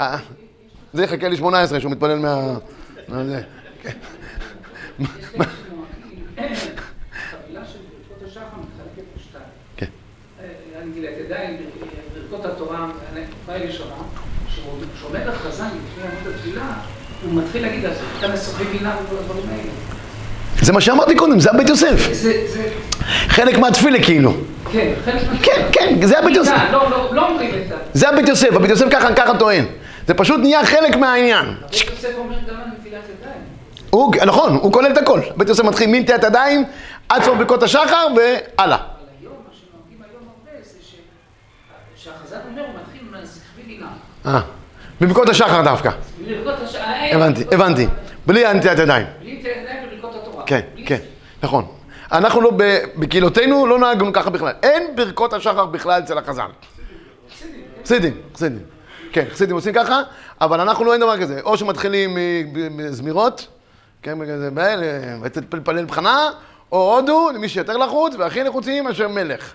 [0.00, 0.18] אה,
[0.92, 2.54] זה יחכה לי 18 שהוא מתפלל מה...
[3.08, 3.42] זה.
[12.42, 12.86] ברכות התורה,
[13.48, 13.94] ראשונה,
[14.96, 16.62] כשעומד החזן לפני עמוד התפילה,
[17.24, 19.70] הוא מתחיל להגיד, אז אתה משחק בינה ובדברים האלה.
[20.62, 22.08] זה מה שאמרתי קודם, זה הבית יוסף.
[23.28, 24.32] חלק מהתפילה כאילו.
[24.72, 25.42] כן, חלק מהתפילה.
[25.42, 26.56] כן, כן, זה הבית יוסף.
[26.72, 27.74] לא, לא, לא אומרים את זה.
[27.92, 29.64] זה הבית יוסף, הבית יוסף ככה טוען.
[30.06, 31.46] זה פשוט נהיה חלק מהעניין.
[31.46, 33.40] הבית יוסף אומר גם על נטילת ידיים.
[33.90, 35.20] הוא, נכון, הוא כולל את הכל.
[35.36, 36.64] בית יוסף מתחיל מנטילת ידיים
[37.08, 38.97] עד סוף ברכות השחר והלאה.
[44.28, 44.40] אה,
[45.00, 45.90] בברכות השחר דווקא.
[47.12, 47.86] הבנתי, הבנתי.
[48.26, 49.06] בלי הנטילת ידיים.
[49.20, 50.44] בלי נטילת ידיים וברכות התורה.
[50.46, 50.98] כן, כן,
[51.42, 51.66] נכון.
[52.12, 52.50] אנחנו לא,
[52.96, 54.52] בקהילותינו לא נהגנו ככה בכלל.
[54.62, 56.48] אין ברכות השחר בכלל אצל החז"ל.
[57.84, 58.62] חסידים, חסידים.
[59.12, 60.02] כן, חסידים עושים ככה,
[60.40, 61.40] אבל אנחנו לא אין דבר כזה.
[61.40, 62.18] או שמתחילים
[62.70, 63.46] מזמירות,
[64.02, 64.50] כן, כזה,
[65.54, 66.30] להתפלל בחנה,
[66.72, 69.52] או הודו, למי שיותר לחוץ, והכי נחוצים אשר מלך.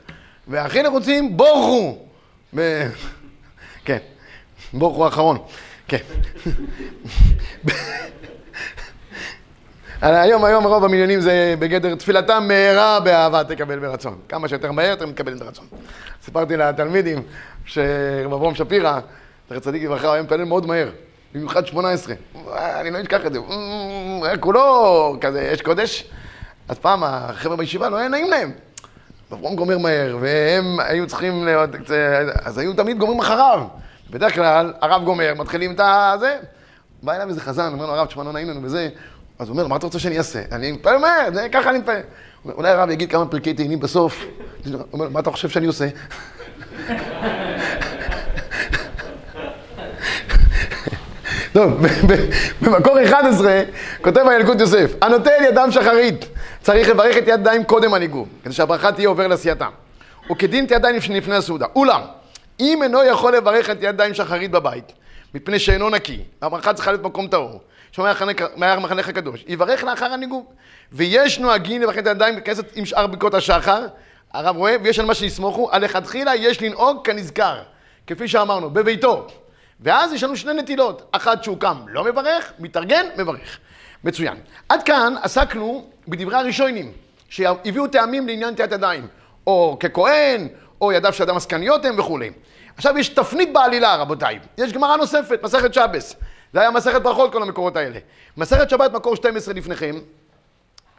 [0.48, 1.98] והכי נחוצים, בורכו.
[3.86, 3.98] כן.
[4.74, 5.38] ברוך הוא האחרון.
[5.88, 5.98] כן.
[10.02, 14.18] היום, היום רוב המניינים זה בגדר תפילתם מהרה באהבה תקבל ברצון.
[14.30, 15.66] כמה שיותר מהר יותר מקבלים ברצון.
[16.24, 17.24] סיפרתי לתלמידים
[17.66, 19.00] שרב אברום שפירא,
[19.50, 20.90] זכר צדיק לברכה, היה מתפלל מאוד מהר.
[21.34, 22.16] במיוחד 18.
[22.56, 23.40] אני לא אשכח את זה.
[24.24, 26.10] היה כולו כזה אש קודש.
[26.68, 28.52] אז פעם החבר'ה בישיבה לא היה נעים להם.
[29.34, 31.48] אברום גומר מהר, והם היו צריכים,
[32.44, 33.64] אז היו תמיד גומרים אחריו.
[34.10, 36.38] בדרך כלל, הרב גומר, מתחילים את הזה.
[37.04, 38.89] בא אליו איזה חזן, אומר לו, הרב, תשמע, לא נעים לנו וזה.
[39.39, 40.42] אז הוא אומר, מה אתה רוצה שאני אעשה?
[40.52, 40.98] אני מתפלל
[41.52, 42.02] ככה אני מתפלל.
[42.46, 44.26] אולי הרב יגיד כמה פרקי תהילים בסוף.
[44.66, 45.88] הוא אומר, מה אתה חושב שאני עושה?
[51.54, 51.86] טוב,
[52.62, 53.62] במקור 11
[54.02, 56.26] כותב הילקוט יוסף, הנוטל ידם שחרית,
[56.62, 59.70] צריך לברך את ידיים קודם הניגוב, כדי שהברכה תהיה עובר לעשייתם.
[60.32, 61.66] וכדין את ידיים לפני הסעודה.
[61.76, 62.02] אולם,
[62.60, 64.94] אם אינו יכול לברך את ידיים שחרית בבית,
[65.34, 67.62] מפני שאינו נקי, הברכה צריכה להיות מקום טהור,
[67.92, 68.13] שומע
[68.78, 70.46] מחנך הקדוש, יברך לאחר הניגוב.
[70.92, 73.88] ויש נוהגים לברך את הידיים בכנסת עם שאר ברכות השחר,
[74.34, 77.62] הרב רואה, ויש על מה שיסמוכו, על לכתחילה יש לנהוג כנזכר,
[78.08, 79.28] כפי שאמרנו, בביתו.
[79.80, 83.58] ואז יש לנו שני נטילות, אחת שהוא קם לא מברך, מתארגן, מברך.
[84.04, 84.38] מצוין.
[84.70, 86.92] עד כאן עסקנו בדברי הראשונים,
[87.30, 89.08] שהביאו טעמים לעניין תיאת ידיים,
[89.48, 90.48] או ככהן,
[90.84, 92.32] או ידיו של אדם עסקניות הם וכולי.
[92.78, 94.39] עכשיו יש תפנית בעלילה, רבותיי.
[94.58, 96.15] יש גמרא נוספת, מסכת שבס.
[96.54, 98.00] זה היה מסכת ברכות, כל המקורות האלה.
[98.38, 99.96] מסכת שבת, מקור 12 לפניכם.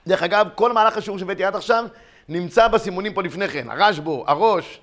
[0.06, 1.84] דרך אגב, כל מהלך השיעור שהבאתי עד עכשיו
[2.28, 3.70] נמצא בסימונים פה לפני כן.
[3.70, 4.80] הרשב"ו, הראש,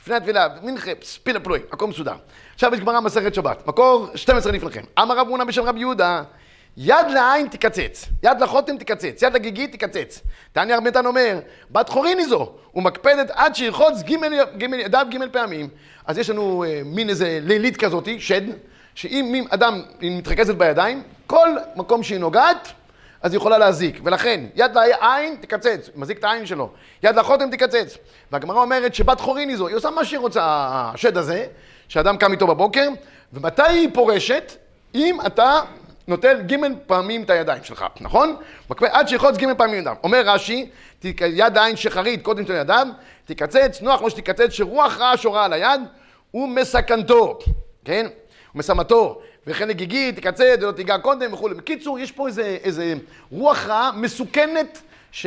[0.00, 0.90] לפני התפילה, מנחה,
[1.22, 2.14] פילה פלוי, הכל מסודר.
[2.54, 4.82] עכשיו יש גמרא מסכת שבת, מקור 12 לפניכם.
[4.98, 6.22] אמר רב הונא בשם רבי יהודה,
[6.76, 10.20] יד לעין תקצץ, יד לחותם תקצץ, יד לגיגית תקצץ.
[10.52, 14.02] תעני ארמנטן אומר, בת חורין היא זו, ומקפדת עד שירחוץ
[14.72, 15.68] ידיו גימל פעמים.
[16.06, 18.40] אז יש לנו אה, מין איזה לילית כזאתי, שד,
[18.94, 22.68] שאם אדם מתרכזת בידיים, כל מקום שהיא נוגעת,
[23.22, 24.00] אז היא יכולה להזיק.
[24.04, 26.70] ולכן, יד לעין תקצץ, מזיק את העין שלו.
[27.02, 27.96] יד לחותם תקצץ.
[28.32, 30.42] והגמרא אומרת שבת חורין היא זו, היא עושה מה שהיא רוצה,
[30.94, 31.46] השד הזה,
[31.88, 32.88] שאדם קם איתו בבוקר,
[33.32, 34.52] ומתי היא פורשת?
[34.94, 35.60] אם אתה
[36.08, 38.36] נוטל ג' פעמים את הידיים שלך, נכון?
[38.70, 39.94] מקפה עד שיחוץ ג' פעמים ידיו.
[40.02, 40.70] אומר רש"י,
[41.20, 42.86] יד העין שחרית קודם של ידיו,
[43.24, 45.80] תקצץ, נוח כמו שתקצץ, שרוח רעה שורה על היד,
[46.34, 47.38] ומסכנתו,
[47.84, 48.06] כן?
[48.54, 51.54] ומסמתו, וכן לגיגית, תקצץ ולא תיגע קודם וכולי.
[51.54, 52.94] בקיצור, יש פה איזה, איזה
[53.30, 55.26] רוח רעה מסוכנת, ש...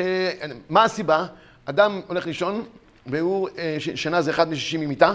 [0.69, 1.25] מה הסיבה?
[1.65, 2.65] אדם הולך לישון,
[3.05, 5.13] והוא, אה, שינה זה אחד משישים ממיטה.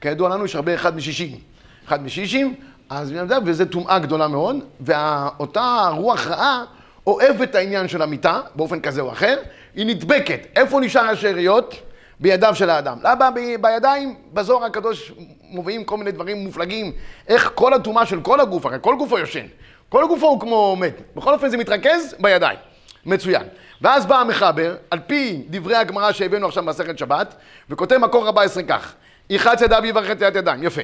[0.00, 1.38] כידוע לנו יש הרבה אחד משישים.
[1.86, 2.54] אחד משישים,
[2.94, 3.12] אז
[3.44, 6.64] וזו טומאה גדולה מאוד, ואותה רוח רעה
[7.06, 9.36] אוהבת את העניין של המיטה, באופן כזה או אחר,
[9.74, 10.46] היא נדבקת.
[10.56, 11.74] איפה נשאר השאריות?
[12.20, 12.98] בידיו של האדם.
[13.02, 16.92] למה בידיים, בזוהר הקדוש מובאים כל מיני דברים מופלגים,
[17.28, 19.46] איך כל הטומאה של כל הגוף, הרי כל גופו יושן,
[19.88, 21.00] כל גופו הוא כמו מת.
[21.16, 22.58] בכל אופן זה מתרכז בידיים.
[23.06, 23.42] מצוין.
[23.80, 27.34] ואז בא המחבר, על פי דברי הגמרא שהבאנו עכשיו במסכת שבת,
[27.70, 28.94] וכותב מקור 14 כך:
[29.30, 30.82] יחץ ידיו יברך את יד ידיים, יפה.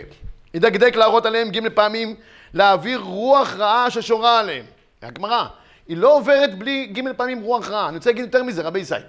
[0.59, 2.15] ידקדק להראות עליהם ג' פעמים,
[2.55, 4.65] להעביר רוח רעה ששורה עליהם.
[5.03, 5.45] הגמרא,
[5.89, 7.89] היא לא עוברת בלי ג' פעמים רוח רעה.
[7.89, 9.03] אני רוצה להגיד יותר מזה, רבי ישראל.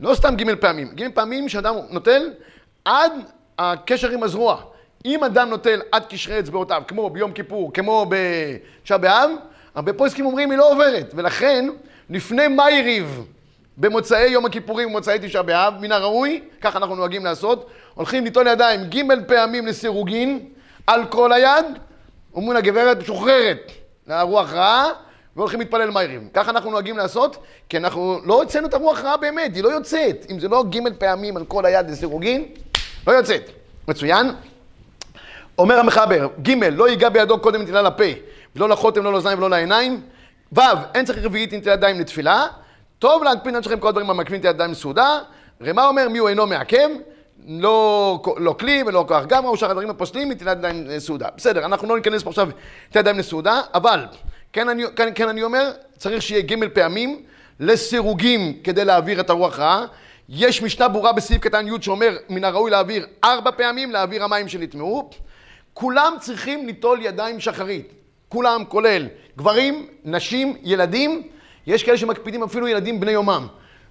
[0.00, 2.30] לא סתם ג' פעמים, ג' פעמים שאדם נוטל
[2.84, 3.12] עד
[3.58, 4.62] הקשר עם הזרוע.
[5.04, 9.30] אם אדם נוטל עד קשרי אצבעותיו, כמו ביום כיפור, כמו בתשעה באב,
[9.74, 11.68] הרבה פוסקים אומרים היא לא עוברת, ולכן
[12.10, 13.24] לפני מה יריב
[13.76, 18.84] במוצאי יום הכיפורים ומוצאי תשעה באב, מן הראוי, כך אנחנו נוהגים לעשות, הולכים ליטול ידיים
[18.84, 20.48] ג' פעמים לסירוגין
[20.86, 21.64] על כל היד,
[22.34, 23.72] אומרים הגברת משוחררת
[24.06, 24.88] לרוח רעה,
[25.36, 26.28] והולכים להתפלל מהירים.
[26.34, 27.36] ככה אנחנו נוהגים לעשות,
[27.68, 30.26] כי אנחנו לא הוצאנו את הרוח רעה באמת, היא לא יוצאת.
[30.30, 32.44] אם זה לא ג' פעמים על כל היד לסירוגין,
[33.06, 33.50] לא יוצאת.
[33.88, 34.30] מצוין.
[35.58, 38.04] אומר המחבר, ג' לא ייגע בידו קודם נטילה לפה,
[38.56, 40.00] ולא לחותם, לא לאוזניים ולא לעיניים.
[40.52, 40.60] ו'
[40.94, 42.46] אין צריך רביעית נטילת ידיים לתפילה.
[42.98, 45.18] טוב להקפיד נפשכם כל הדברים המקפידים נטילת ידיים לסעודה.
[45.62, 46.88] רמה אומר מי הוא אינו מעכב,
[47.46, 51.28] לא, לא כלי ולא כוח גמרא, או שאר הדברים הפוסלים נטילת ידיים לסעודה.
[51.36, 52.46] בסדר, אנחנו לא ניכנס פה עכשיו
[52.88, 54.06] נטילת ידיים לסעודה, אבל
[54.52, 57.22] כן אני, כן, כן אני אומר, צריך שיהיה ג' פעמים
[57.60, 59.84] לסירוגים כדי להעביר את הרוח רעה.
[60.28, 65.10] יש משנה ברורה בסעיף קטן י' שאומר, מן הראוי להעביר ארבע פעמים, להעביר המים שנטמעו.
[65.74, 67.92] כולם צריכים ליטול ידיים שחרית.
[68.28, 71.22] כולם, כולל גברים, נשים, ילדים.
[71.66, 73.46] יש כאלה שמקפידים אפילו ילדים בני יומם.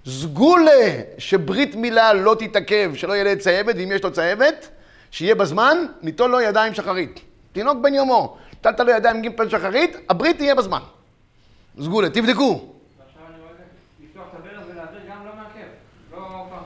[0.08, 4.68] סגולה שברית מילה לא תתעכב, שלא יהיה ילד צהבת, ואם יש לו צהבת,
[5.10, 7.20] שיהיה בזמן, ניטול לו ידיים שחרית.
[7.52, 8.36] תינוק בן יומו.
[8.60, 10.80] נטלת לו ידיים גימפל שחרית, הברית תהיה בזמן.
[11.80, 12.72] סגולה, תבדקו.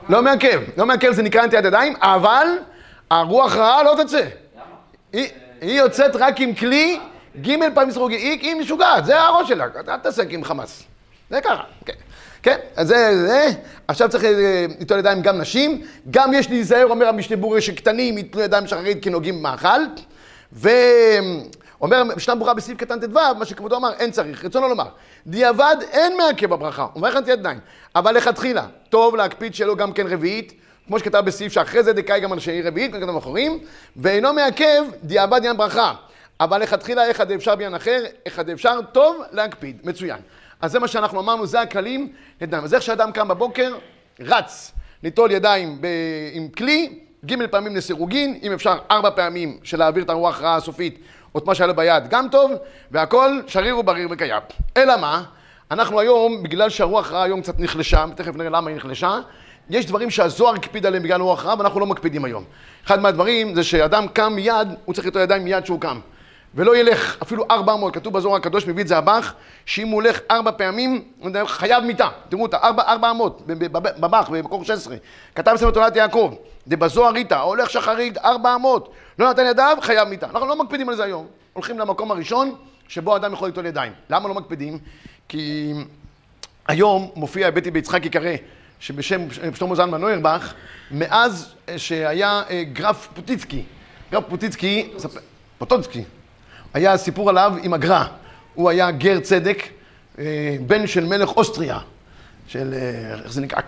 [0.09, 2.47] לא מעכב, לא מעכב זה נקרא נטיית ידיים, אבל
[3.09, 4.27] הרוח רעה לא תצא.
[5.13, 5.29] היא,
[5.61, 6.99] היא יוצאת רק עם כלי,
[7.41, 10.83] ג' פעמים סרוגי, היא משוגעת, זה הראש שלה, אל תעסק עם חמאס.
[11.29, 11.93] זה ככה, כן.
[12.43, 13.49] כן, אז זה, זה,
[13.87, 14.23] עכשיו צריך
[14.79, 19.09] ליטול ידיים גם נשים, גם יש להיזהר, אומר המשנה בורי, שקטנים ייתנו ידיים שחרית כי
[19.09, 19.81] נוגעים במאכל,
[20.53, 20.69] ו...
[21.81, 24.45] אומר משנה ברורה בסעיף קטן ט"ו, מה שכבודו אמר, אין צריך.
[24.45, 24.87] רצונו לומר,
[25.27, 27.59] דיעבד אין מעכב בברכה, הוא נטיית ידיים.
[27.95, 30.53] אבל לכתחילה, טוב להקפיד לו גם כן רביעית,
[30.87, 33.59] כמו שכתב בסעיף שאחרי זה דקאי גם אנשי רביעית, כמו שכתב אחורים,
[33.95, 35.93] ואינו מעכב דיעבד עניין ברכה.
[36.39, 40.17] אבל לכתחילה איך עד אפשר בעניין אחר, איך עד אפשר, טוב להקפיד, מצוין.
[40.61, 42.63] אז זה מה שאנחנו אמרנו, זה הכללים ידיים.
[42.63, 43.73] אז איך שאדם קם בבוקר,
[44.19, 44.71] רץ,
[45.03, 45.87] ליטול ידיים ב...
[46.33, 50.99] עם כלי, ג' פעמים לסירוגין, אם אפשר ארבע פעמים של להעביר את הרוח רעה הסופית,
[51.35, 52.51] או את מה שהיה לו ביד, גם טוב,
[52.91, 54.41] והכל שריר ובריר וקיים.
[54.77, 55.23] אלא מה?
[55.71, 59.19] אנחנו היום, בגלל שהרוח רעה היום קצת נחלשה, תכף נראה למה היא נחלשה,
[59.69, 62.43] יש דברים שהזוהר הקפיד עליהם בגלל רוח רעה, ואנחנו לא מקפידים היום.
[62.85, 65.99] אחד מהדברים זה שאדם קם מיד, הוא צריך לתת ידיים מיד שהוא קם.
[66.55, 69.33] ולא ילך אפילו 400, כתוב בזוהר הקדוש, מביא את זה הבח,
[69.65, 72.07] שאם הוא הולך ארבע פעמים, הוא חייב מיתה.
[72.29, 74.95] תראו אותה, ארבע, ארבע אמות, בבח, במקור 16.
[75.35, 76.33] כתב ספר תולת יעקב,
[76.65, 80.25] זה בזוהר איתה, הולך שחרית, ארבע אמות, לא נתן ידיו, חייב מיתה.
[80.25, 81.27] אנחנו לא מקפידים על זה היום.
[81.53, 82.55] הולכים למקום הראשון,
[82.87, 83.93] שבו אדם יכול ליטול ידיים.
[84.09, 84.79] למה לא מקפידים?
[85.27, 85.73] כי
[86.67, 88.31] היום מופיע בטי ביצחק יקרא,
[88.79, 89.21] שבשם
[89.55, 90.53] שלמה זלמן נוירבך,
[90.91, 93.63] מאז שהיה אה, גרף פוטיצקי.
[94.11, 94.89] גרף פוטיצקי,
[95.57, 96.03] פוטוצקי,
[96.73, 98.03] היה סיפור עליו עם הגר"א.
[98.55, 99.63] הוא היה גר צדק,
[100.19, 101.79] אה, בן של מלך אוסטריה,
[102.47, 103.61] של, אה, איך זה נקרא?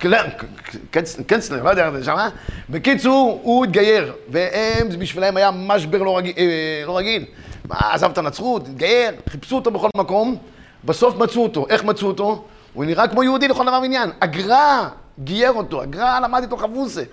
[1.27, 2.29] קנצלר, לא יודע איך זה שמה.
[2.69, 6.33] בקיצור, הוא התגייר, והם, בשבילם היה משבר לא רגיל.
[6.37, 7.25] אה, לא רגיל.
[7.69, 10.37] עזב את הנצרות, התגייר, חיפשו אותו בכל מקום,
[10.83, 11.65] בסוף מצאו אותו.
[11.69, 12.45] איך מצאו אותו?
[12.73, 14.09] הוא נראה כמו יהודי לכל דבר ועניין.
[14.21, 14.87] הגר"א
[15.19, 17.03] גייר אותו, הגר"א למד איתו חבוסה.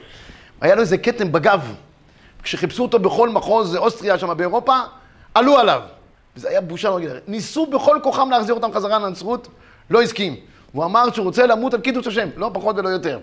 [0.60, 1.74] היה לו איזה כתם בגב.
[2.42, 4.78] כשחיפשו אותו בכל מחוז אוסטריה שם באירופה,
[5.40, 5.82] עלו עליו.
[6.36, 7.14] וזה היה בושה רגילה.
[7.28, 9.48] ניסו בכל כוחם להחזיר אותם חזרה לנצרות,
[9.90, 10.36] לא הסכים.
[10.72, 13.18] הוא אמר שהוא רוצה למות על קידוש השם, לא פחות ולא יותר.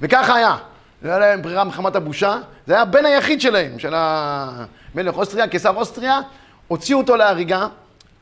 [0.00, 0.56] וככה היה.
[1.02, 2.38] לא היה להם ברירה מחמת הבושה.
[2.66, 6.20] זה היה הבן היחיד שלהם, של המלך אוסטריה, קיסר אוסטריה.
[6.68, 7.66] הוציאו אותו להריגה.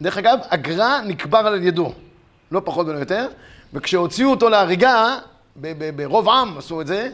[0.03, 1.93] דרך אגב, הגר"א נקבר על ידו,
[2.51, 3.29] לא פחות ולא יותר.
[3.73, 5.19] וכשהוציאו אותו להריגה,
[5.97, 7.11] ברוב עם עשו את זה,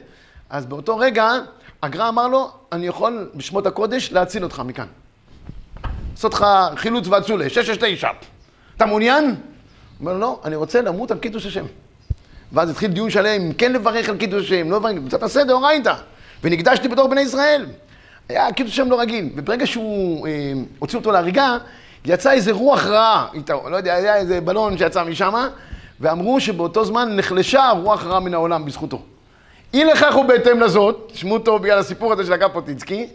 [0.50, 1.30] אז באותו רגע
[1.82, 4.86] הגר"א אמר לו, אני יכול בשמות הקודש להציל אותך מכאן.
[6.12, 6.46] לעשות לך
[6.76, 8.08] חילוץ ואצולה, 669.
[8.76, 9.34] אתה מעוניין?
[10.00, 11.64] אומר, לא, אני רוצה למות על קידוש השם.
[12.52, 15.94] ואז התחיל דיון שלם, אם כן לברך על קידוש השם, לא לברך, קצת עשה דאורייתא.
[16.44, 17.66] ונקדשתי בתור בני ישראל.
[18.28, 19.30] היה קידוש השם לא רגיל.
[19.36, 20.32] וברגע שהוא אה,
[20.78, 21.58] הוציא אותו להריגה,
[22.04, 25.34] יצא איזה רוח רעה איתו, לא יודע, היה איזה בלון שיצא משם,
[26.00, 29.02] ואמרו שבאותו זמן נחלשה רוח רעה מן העולם בזכותו.
[29.74, 33.06] אי לכך ובהתאם לזאת, תשמעו טוב בגלל הסיפור הזה של הקו פוטיצקי,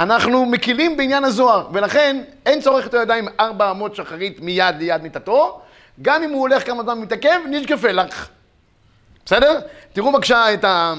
[0.00, 5.60] אנחנו מקילים בעניין הזוהר, ולכן אין צורך את הידיים ארבע אמות שחרית מיד ליד מיטתו,
[6.02, 8.28] גם אם הוא הולך כמה זמן מתעכב, נשקפה לך.
[9.24, 9.60] בסדר?
[9.92, 10.94] תראו בבקשה את, ה...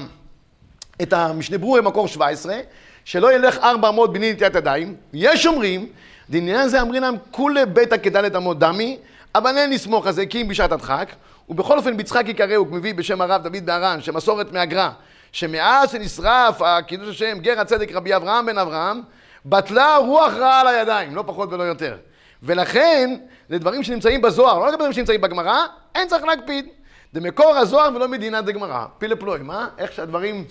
[1.02, 2.58] את המשנה ברורה מקור 17,
[3.04, 4.94] שלא ילך ארבע אמות בני נטיית ידיים.
[5.12, 5.86] יש אומרים,
[6.30, 8.98] דעניין זה אמרינם כולי ביתא כדלת אמות דמי,
[9.34, 11.12] אבל אין לסמוך על זה כי אם בשעת הדחק,
[11.48, 14.90] ובכל אופן ביצחק יקרא הוא מביא בשם הרב דוד בהרן, שמסורת מהגר"א,
[15.32, 19.00] שמאז שנשרף הקידוש השם גר הצדק רבי אברהם בן אברהם,
[19.46, 21.96] בטלה רוח רעה על הידיים, לא פחות ולא יותר.
[22.42, 23.16] ולכן,
[23.48, 26.66] זה דברים שנמצאים בזוהר, לא דברים שנמצאים בגמרא, אין צריך להקפיד.
[27.12, 28.84] זה מקור הזוהר ולא מדינת הגמרא.
[28.98, 29.68] פילה פלוי, מה?
[29.78, 30.44] איך שהדברים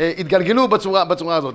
[0.00, 1.54] אה, התגלגלו בצורה, בצורה הזאת.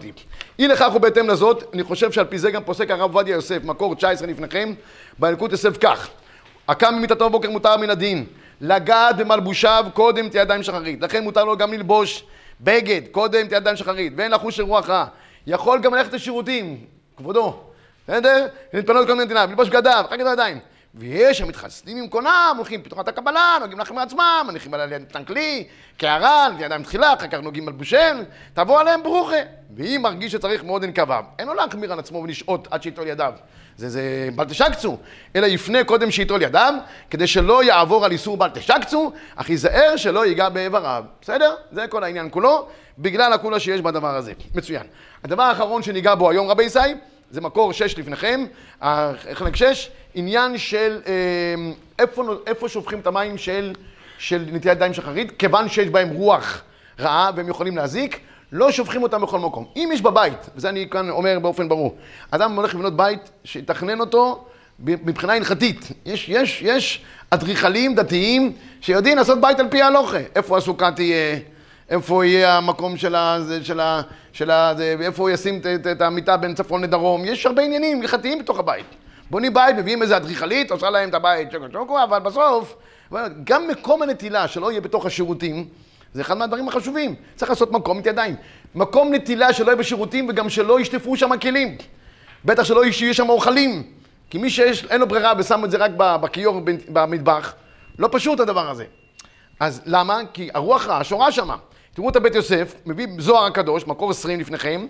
[0.60, 3.96] אי לכך ובהתאם לזאת, אני חושב שעל פי זה גם פוסק הרב עובדיה יוסף, מקור
[3.96, 4.74] 19 לפניכם,
[5.20, 6.10] באלקוט יוסף כך:
[6.68, 8.26] הקם ממיטתו בבוקר מותר מן הדין,
[8.62, 11.02] לגעת במלבושיו קודם תהיה ידיים שחרית.
[11.02, 12.24] לכן מותר לו גם ללבוש
[12.62, 15.06] בגד, קודם תהיה ידיים שחרית, ואין לחוש רוח רע.
[15.48, 16.86] יכול גם ללכת לשירותים,
[17.18, 17.60] כבודו,
[18.08, 18.48] בסדר?
[18.74, 20.60] להתפנות כל מיני נתינה, וללבוש בגדיו, אחר כך ידיים.
[20.96, 26.48] ויש המתחסנים עם קונם, הולכים פתרונת הקבלה, נוגעים לכם מעצמם, מניחים על יד טנקלי, קערה,
[26.60, 28.24] ידיים תחילה, אחר כך נוגעים על בושל,
[28.54, 29.36] תבוא עליהם ברוכה.
[29.76, 33.34] ואם מרגיש שצריך מאוד אין קבב, אין לו להחמיר על עצמו ולשהות עד שיטול ידיו.
[33.78, 34.98] זה, זה בל תשקצו,
[35.36, 36.74] אלא יפנה קודם שיטול ידיו,
[37.10, 41.04] כדי שלא יעבור על איסור בל תשקצו, אך ייזהר שלא ייגע באיבריו.
[41.22, 41.56] בסדר?
[41.72, 42.68] זה כל העניין כולו,
[43.00, 44.34] בגלל הכולה שיש בדבר הזה.
[44.56, 44.84] מצוין.
[45.24, 46.80] הדבר האחרון שניגע בו היום, רבי ישי,
[47.32, 48.46] זה מקור שש לפניכם,
[49.34, 51.14] חלק שש, עניין של אה,
[52.00, 53.74] איפה, איפה שופכים את המים של,
[54.18, 56.62] של נטיית ידיים שחרית, כיוון שיש בהם רוח
[57.00, 58.20] רעה והם יכולים להזיק,
[58.52, 59.66] לא שופכים אותם בכל מקום.
[59.76, 61.98] אם יש בבית, וזה אני כאן אומר באופן ברור,
[62.32, 64.46] אדם הולך לבנות בית, שיתכנן אותו
[64.80, 65.92] מבחינה הלכתית.
[66.06, 70.18] יש, יש, יש אדריכלים דתיים שיודעים לעשות בית על פי ההלוכה.
[70.36, 71.40] איפה הסוכה תהיה,
[71.90, 73.38] איפה יהיה המקום של ה...
[73.64, 74.02] של ה...
[74.34, 74.74] של ה...
[74.80, 77.26] איפה הוא ישים את, המיטה בין צפון לדרום.
[77.26, 78.86] יש הרבה עניינים הלכתיים בתוך הבית.
[79.30, 82.76] בונים בית, מביאים איזה אדריכלית, עושה להם את הבית צ'וקו צ'וקו, אבל בסוף,
[83.44, 85.68] גם מקום הנטילה שלא יהיה בתוך השירותים,
[86.14, 87.16] זה אחד מהדברים החשובים.
[87.36, 88.36] צריך לעשות מקום את ידיים.
[88.76, 91.78] מקום נטילה שלא יהיה בשירותים וגם שלא ישטפו שם כלים.
[92.46, 93.84] בטח שלא יהיה שם אוכלים.
[94.30, 97.54] כי מי שיש, אין לו ברירה ושם את זה רק בכיור במטבח,
[98.00, 98.86] לא פשוט הדבר הזה.
[99.60, 100.20] אז למה?
[100.34, 101.56] כי הרוח רעה שורה שמה.
[101.98, 104.86] תראו את הבית יוסף, מביא זוהר הקדוש, מקור 20 לפניכם,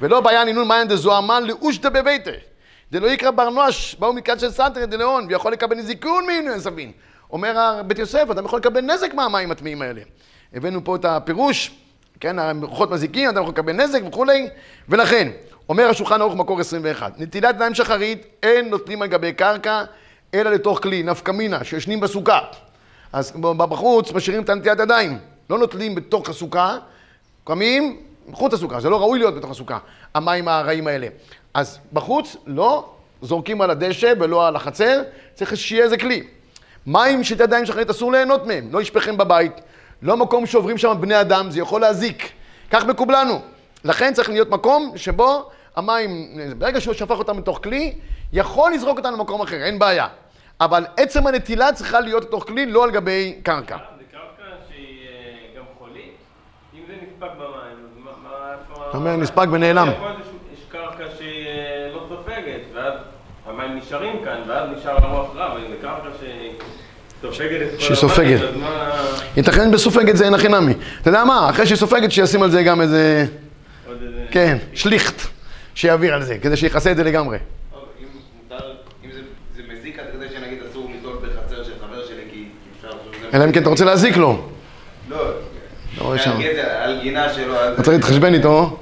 [0.00, 2.30] ולא בעיה נינון מעיין דזוהר מן לאושתא בביתה.
[2.92, 6.92] דלא יקרא בר נואש, באו מקד של סנטר דלאון, ויכול לקבל נזיקון מעינוי סבין.
[7.32, 10.00] אומר בית יוסף, אדם יכול לקבל נזק מהמים הטמאים האלה.
[10.54, 11.70] הבאנו פה את הפירוש,
[12.20, 14.48] כן, הרוחות מזיקים, אדם יכול לקבל נזק וכולי,
[14.88, 15.28] ולכן,
[15.68, 19.84] אומר השולחן ערוך מקור 21, נטילת ידיים שחרית אין נוטלים על גבי קרקע,
[20.34, 22.40] אלא לתוך כלי, נפקא מינה, שיושנים בסוכה.
[23.12, 25.18] אז בחוץ משאירים את הנטיית ידיים,
[25.50, 26.76] לא נוטלים בתוך הסוכה,
[27.44, 29.78] קמים מחוץ לסוכה, זה לא ראוי להיות בתוך הסוכה,
[30.14, 31.08] המים הרעים האלה.
[31.54, 32.90] אז בחוץ לא
[33.22, 35.02] זורקים על הדשא ולא על החצר,
[35.34, 36.22] צריך שיהיה איזה כלי.
[36.86, 39.52] מים של ידיים שחרית אסור ליהנות מהם, לא ישפכם בבית,
[40.02, 42.30] לא מקום שעוברים שם בני אדם, זה יכול להזיק.
[42.70, 43.40] כך מקובלנו.
[43.84, 47.94] לכן צריך להיות מקום שבו המים, ברגע שהוא שפך אותם לתוך כלי,
[48.32, 50.06] יכול לזרוק אותם למקום אחר, אין בעיה.
[50.60, 53.76] אבל עצם הנטילה צריכה להיות לתוך כלי, לא על גבי קרקע
[54.68, 56.16] שהיא אה, גם חולית?
[56.74, 58.75] אם זה נספג במים, אז מה, מה, איפה...
[58.88, 59.88] אתה אומר, נספג ונעלם.
[59.88, 62.92] שיש קרקע שהיא אה, לא סופגת, ואז
[63.46, 66.52] המים נשארים כאן, ואז נשאר הרוח רע, אבל זה קרקע שהיא
[67.22, 68.40] סופגת את כל שהיא סופגת.
[69.36, 70.74] ייתכן בסופגת זה אין הכי נמי.
[71.02, 73.26] אתה יודע מה, אחרי שהיא סופגת, שישים על זה גם איזה.
[74.30, 75.22] כן, שליכט,
[75.74, 77.38] שיעביר על זה, כדי שיכסה את זה לגמרי.
[77.38, 78.06] אם
[78.42, 78.64] מותר,
[79.04, 79.20] אם זה,
[79.56, 83.14] זה מזיק עד כדי שנגיד אסור ליטול בחצר של חבר שלי כי כי אפשר לחשוב
[83.14, 83.36] שזה...
[83.36, 84.48] אלא אם כן אתה רוצה להזיק לו.
[85.08, 85.30] לא,
[85.98, 86.30] רואה שם.
[86.30, 87.54] על גזע, על גינה שלו.
[87.54, 88.78] אתה צריך להתחשבן איתו.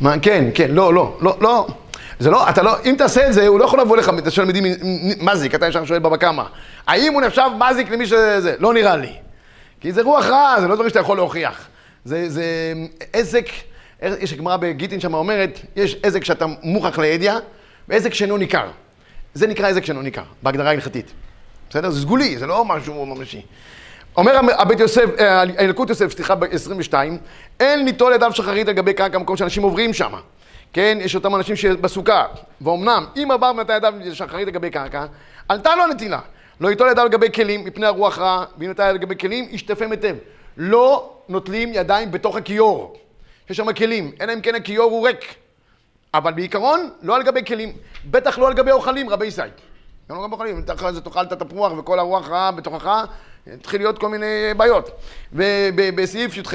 [0.00, 1.66] מה, כן, כן, לא, לא, לא, לא.
[2.18, 4.46] זה לא, אתה לא, אם תעשה את זה, הוא לא יכול לבוא לך, אתה שואל
[4.46, 4.74] מדיני,
[5.20, 6.42] מזיק, אתה ישר שואל בבא קמא.
[6.86, 8.54] האם הוא נחשב מזיק למי שזה?
[8.58, 9.12] לא נראה לי.
[9.80, 11.68] כי זה רוח רעה, זה לא דברים שאתה יכול להוכיח.
[12.04, 12.44] זה, זה
[13.12, 13.46] עזק,
[14.02, 17.38] יש גמרא בגיטין שם אומרת, יש עזק שאתה מוכח לידיה,
[17.88, 18.68] ועזק שאינו ניכר.
[19.34, 21.12] זה נקרא עזק שאינו ניכר, בהגדרה ההלכתית.
[21.70, 21.90] בסדר?
[21.90, 23.42] זה סגולי, זה לא משהו ממשי.
[24.16, 26.94] אומר הבית יוסף, אה, האלקוט יוסף, סליחה, ב-22,
[27.60, 30.12] אין ליטול ידיו שחרית על גבי קרקע, מקום שאנשים עוברים שם.
[30.72, 32.24] כן, יש אותם אנשים שבסוכה,
[32.60, 35.04] ואומנם, אם עבר נטל ידיו שחרית על גבי קרקע,
[35.48, 36.20] עלתה לו הנטילה.
[36.60, 40.14] לא ייטול ידיו לגבי כלים, מפני הרוח רע, ואם נטל ידיו לגבי כלים, ישתפם היטב.
[40.56, 42.96] לא נוטלים ידיים בתוך הכיור.
[43.50, 45.34] יש שם כלים, אלא אם כן הכיור הוא ריק.
[46.14, 47.72] אבל בעיקרון, לא על גבי כלים,
[48.10, 49.42] בטח לא על גבי אוכלים, רבי ישי.
[50.10, 53.04] גם לא גם אוכלים, אם אחרי זה תאכל את התפוח וכל הרוח רעה בתוכך,
[53.46, 54.90] התחיל להיות כל מיני בעיות.
[55.32, 56.54] ובסעיף י"ח,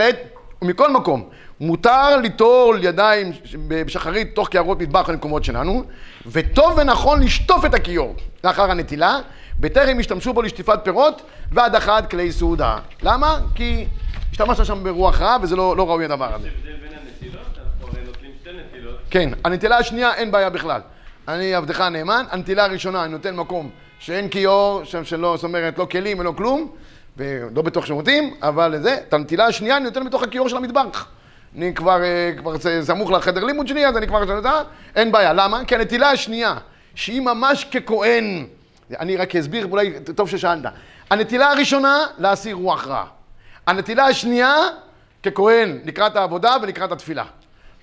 [0.62, 3.32] ומכל מקום, מותר ליטול ידיים
[3.68, 5.84] בשחרית תוך קערות מטבח למקומות שלנו,
[6.26, 9.20] וטוב ונכון לשטוף את הכיור לאחר הנטילה,
[9.60, 11.22] בטרם ישתמשו בו לשטיפת פירות
[11.52, 12.78] והדחת כלי סעודה.
[13.02, 13.40] למה?
[13.56, 13.88] כי
[14.32, 16.48] השתמשת שם ברוח רעה וזה לא, לא ראוי הדבר הזה.
[16.48, 19.00] יש הבדל בין הנטילות, אנחנו הרי נוטלים שתי נטילות.
[19.10, 20.82] כן, הנטילה השנייה אין בעיה בכלל.
[21.28, 25.88] אני עבדך הנאמן, הנטילה הראשונה אני נותן מקום שאין כיור, שם שלא, זאת אומרת, לא
[25.92, 26.72] כלים ולא כלום,
[27.18, 31.08] ולא בתוך שירותים, אבל זה, את הנטילה השנייה אני נותן בתוך הכיור של המטבח.
[31.58, 34.24] אני כבר, אה, כבר סמוך לחדר לימוד שלי, אז אני כבר,
[34.96, 35.34] אין בעיה.
[35.34, 35.66] למה?
[35.66, 36.56] כי הנטילה השנייה,
[36.96, 38.46] שהיא ממש ככהן,
[39.00, 40.66] אני רק אסביר, אולי טוב ששאלת.
[41.10, 43.06] הנטילה הראשונה, להסיר רוח רע.
[43.68, 44.56] הנטילה השנייה,
[45.24, 47.24] ככהן, לקראת העבודה ולקראת התפילה.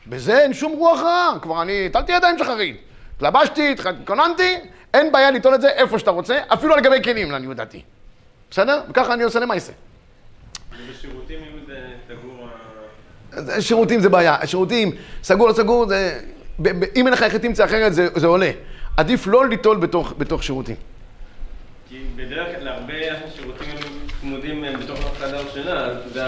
[0.06, 2.76] בזה אין שום רוח רע, כבר אני הטלתי ידיים שחרית.
[3.16, 4.56] התלבשתי, התכוננתי,
[4.94, 7.82] אין בעיה ליטול את זה איפה שאתה רוצה, אפילו על גבי כלים, לעניות דעתי.
[8.50, 8.80] בסדר?
[8.90, 9.72] וככה אני עושה למעשה.
[10.88, 11.74] ובשירותים אם זה
[12.08, 12.48] סגור...
[12.48, 12.74] ה-
[13.36, 14.90] אז שירותים זה בעיה, שירותים,
[15.22, 16.20] סגור לא סגור, זה...
[16.58, 18.50] ב- ב- אם אין לך איך תמצא אחרת, זה, זה עולה.
[18.96, 20.76] עדיף לא ליטול בתוך, בתוך שירותים.
[21.88, 22.94] כי בדרך כלל הרבה
[23.36, 23.82] שירותים הם
[24.20, 26.22] צמודים אה, בתוך החדר שינה, אז זה...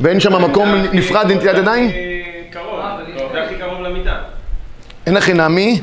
[0.00, 1.90] ואין שם מקום נפרד לנטילת זה ידיים?
[2.50, 2.98] קרוב, אה,
[3.32, 4.22] זה הכי קרוב למיטה.
[5.06, 5.80] אין הכי נעמי,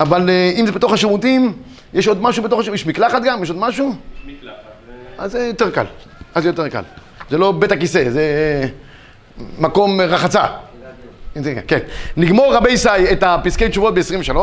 [0.00, 1.52] אבל אה, אם זה בתוך השירותים,
[1.98, 3.42] יש עוד משהו בתוך השירותים, יש מקלחת גם?
[3.42, 3.94] יש עוד משהו?
[4.26, 4.54] מקלחת.
[4.86, 5.84] זה- אז זה יותר קל.
[6.34, 6.82] אז זה יותר קל.
[7.30, 8.68] זה לא בית הכיסא, זה אה,
[9.58, 10.44] מקום רחצה.
[11.66, 11.78] כן.
[12.16, 14.36] נגמור רבי ישי את הפסקי תשובות ב-23,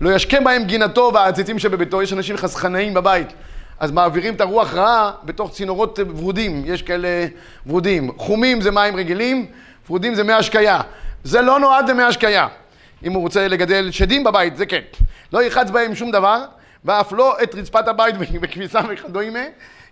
[0.00, 3.28] לא ישקה בהם גינתו והעציצים שבביתו, יש אנשים חסכנאים בבית,
[3.80, 7.08] אז מעבירים את הרוח רעה בתוך צינורות ורודים, יש כאלה
[7.66, 8.10] ורודים.
[8.16, 9.46] חומים זה מים רגילים,
[9.88, 10.80] ורודים זה מי השקיה.
[11.24, 12.46] זה לא נועד למי השקיה.
[13.04, 14.80] אם הוא רוצה לגדל שדים בבית, זה כן.
[15.32, 16.44] לא ירחץ בהם שום דבר,
[16.84, 19.38] ואף לא את רצפת הבית בכביסה וכדומה,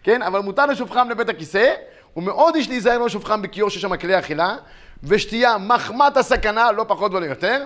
[0.03, 0.23] כן?
[0.23, 1.75] אבל מותר לשופכם לבית הכיסא,
[2.17, 4.57] ומאוד יש להיזהר לא לשופכם בכיור שיש שם כלי אכילה,
[5.05, 7.65] ושתייה מחמת הסכנה, לא פחות ולא יותר.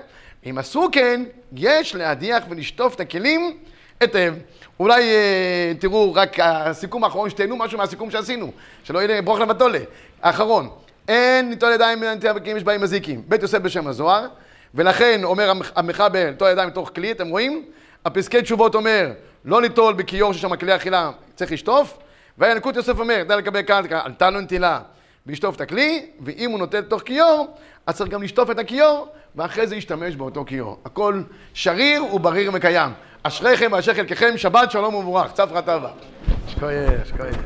[0.50, 1.24] אם עשו כן,
[1.56, 3.56] יש להדיח ולשטוף את הכלים
[4.00, 4.34] היטב.
[4.80, 8.52] אולי אה, תראו רק הסיכום האחרון, שתהנו משהו מהסיכום שעשינו,
[8.84, 9.78] שלא יהיה ברוך לבטולה.
[10.22, 10.68] האחרון,
[11.08, 13.22] אין ליטול ידיים מנטייה וכלים יש בהם מזיקים.
[13.28, 14.26] בית יוסף בשם הזוהר,
[14.74, 17.64] ולכן אומר המח- המחבר, ליטול ידיים מתוך כלי, אתם רואים?
[18.04, 19.12] הפסקי תשובות אומר,
[19.44, 21.98] לא ליטול בכיור ששם כלי אכילה, צריך לשטוף.
[22.38, 24.80] וינקות יוסף אומר, די לקבל קרקע, עלתה לו נטילה,
[25.26, 29.66] וישטוף את הכלי, ואם הוא נוטל לתוך כיור, אז צריך גם לשטוף את הכיור, ואחרי
[29.66, 30.78] זה ישתמש באותו כיור.
[30.84, 31.22] הכל
[31.54, 32.90] שריר ובריר וקיים.
[33.22, 35.32] אשריכם ואשר חלקכם, שבת שלום ומבורך.
[35.32, 35.90] צפרא טבא.
[36.48, 37.36] שכוייך, שכוייך.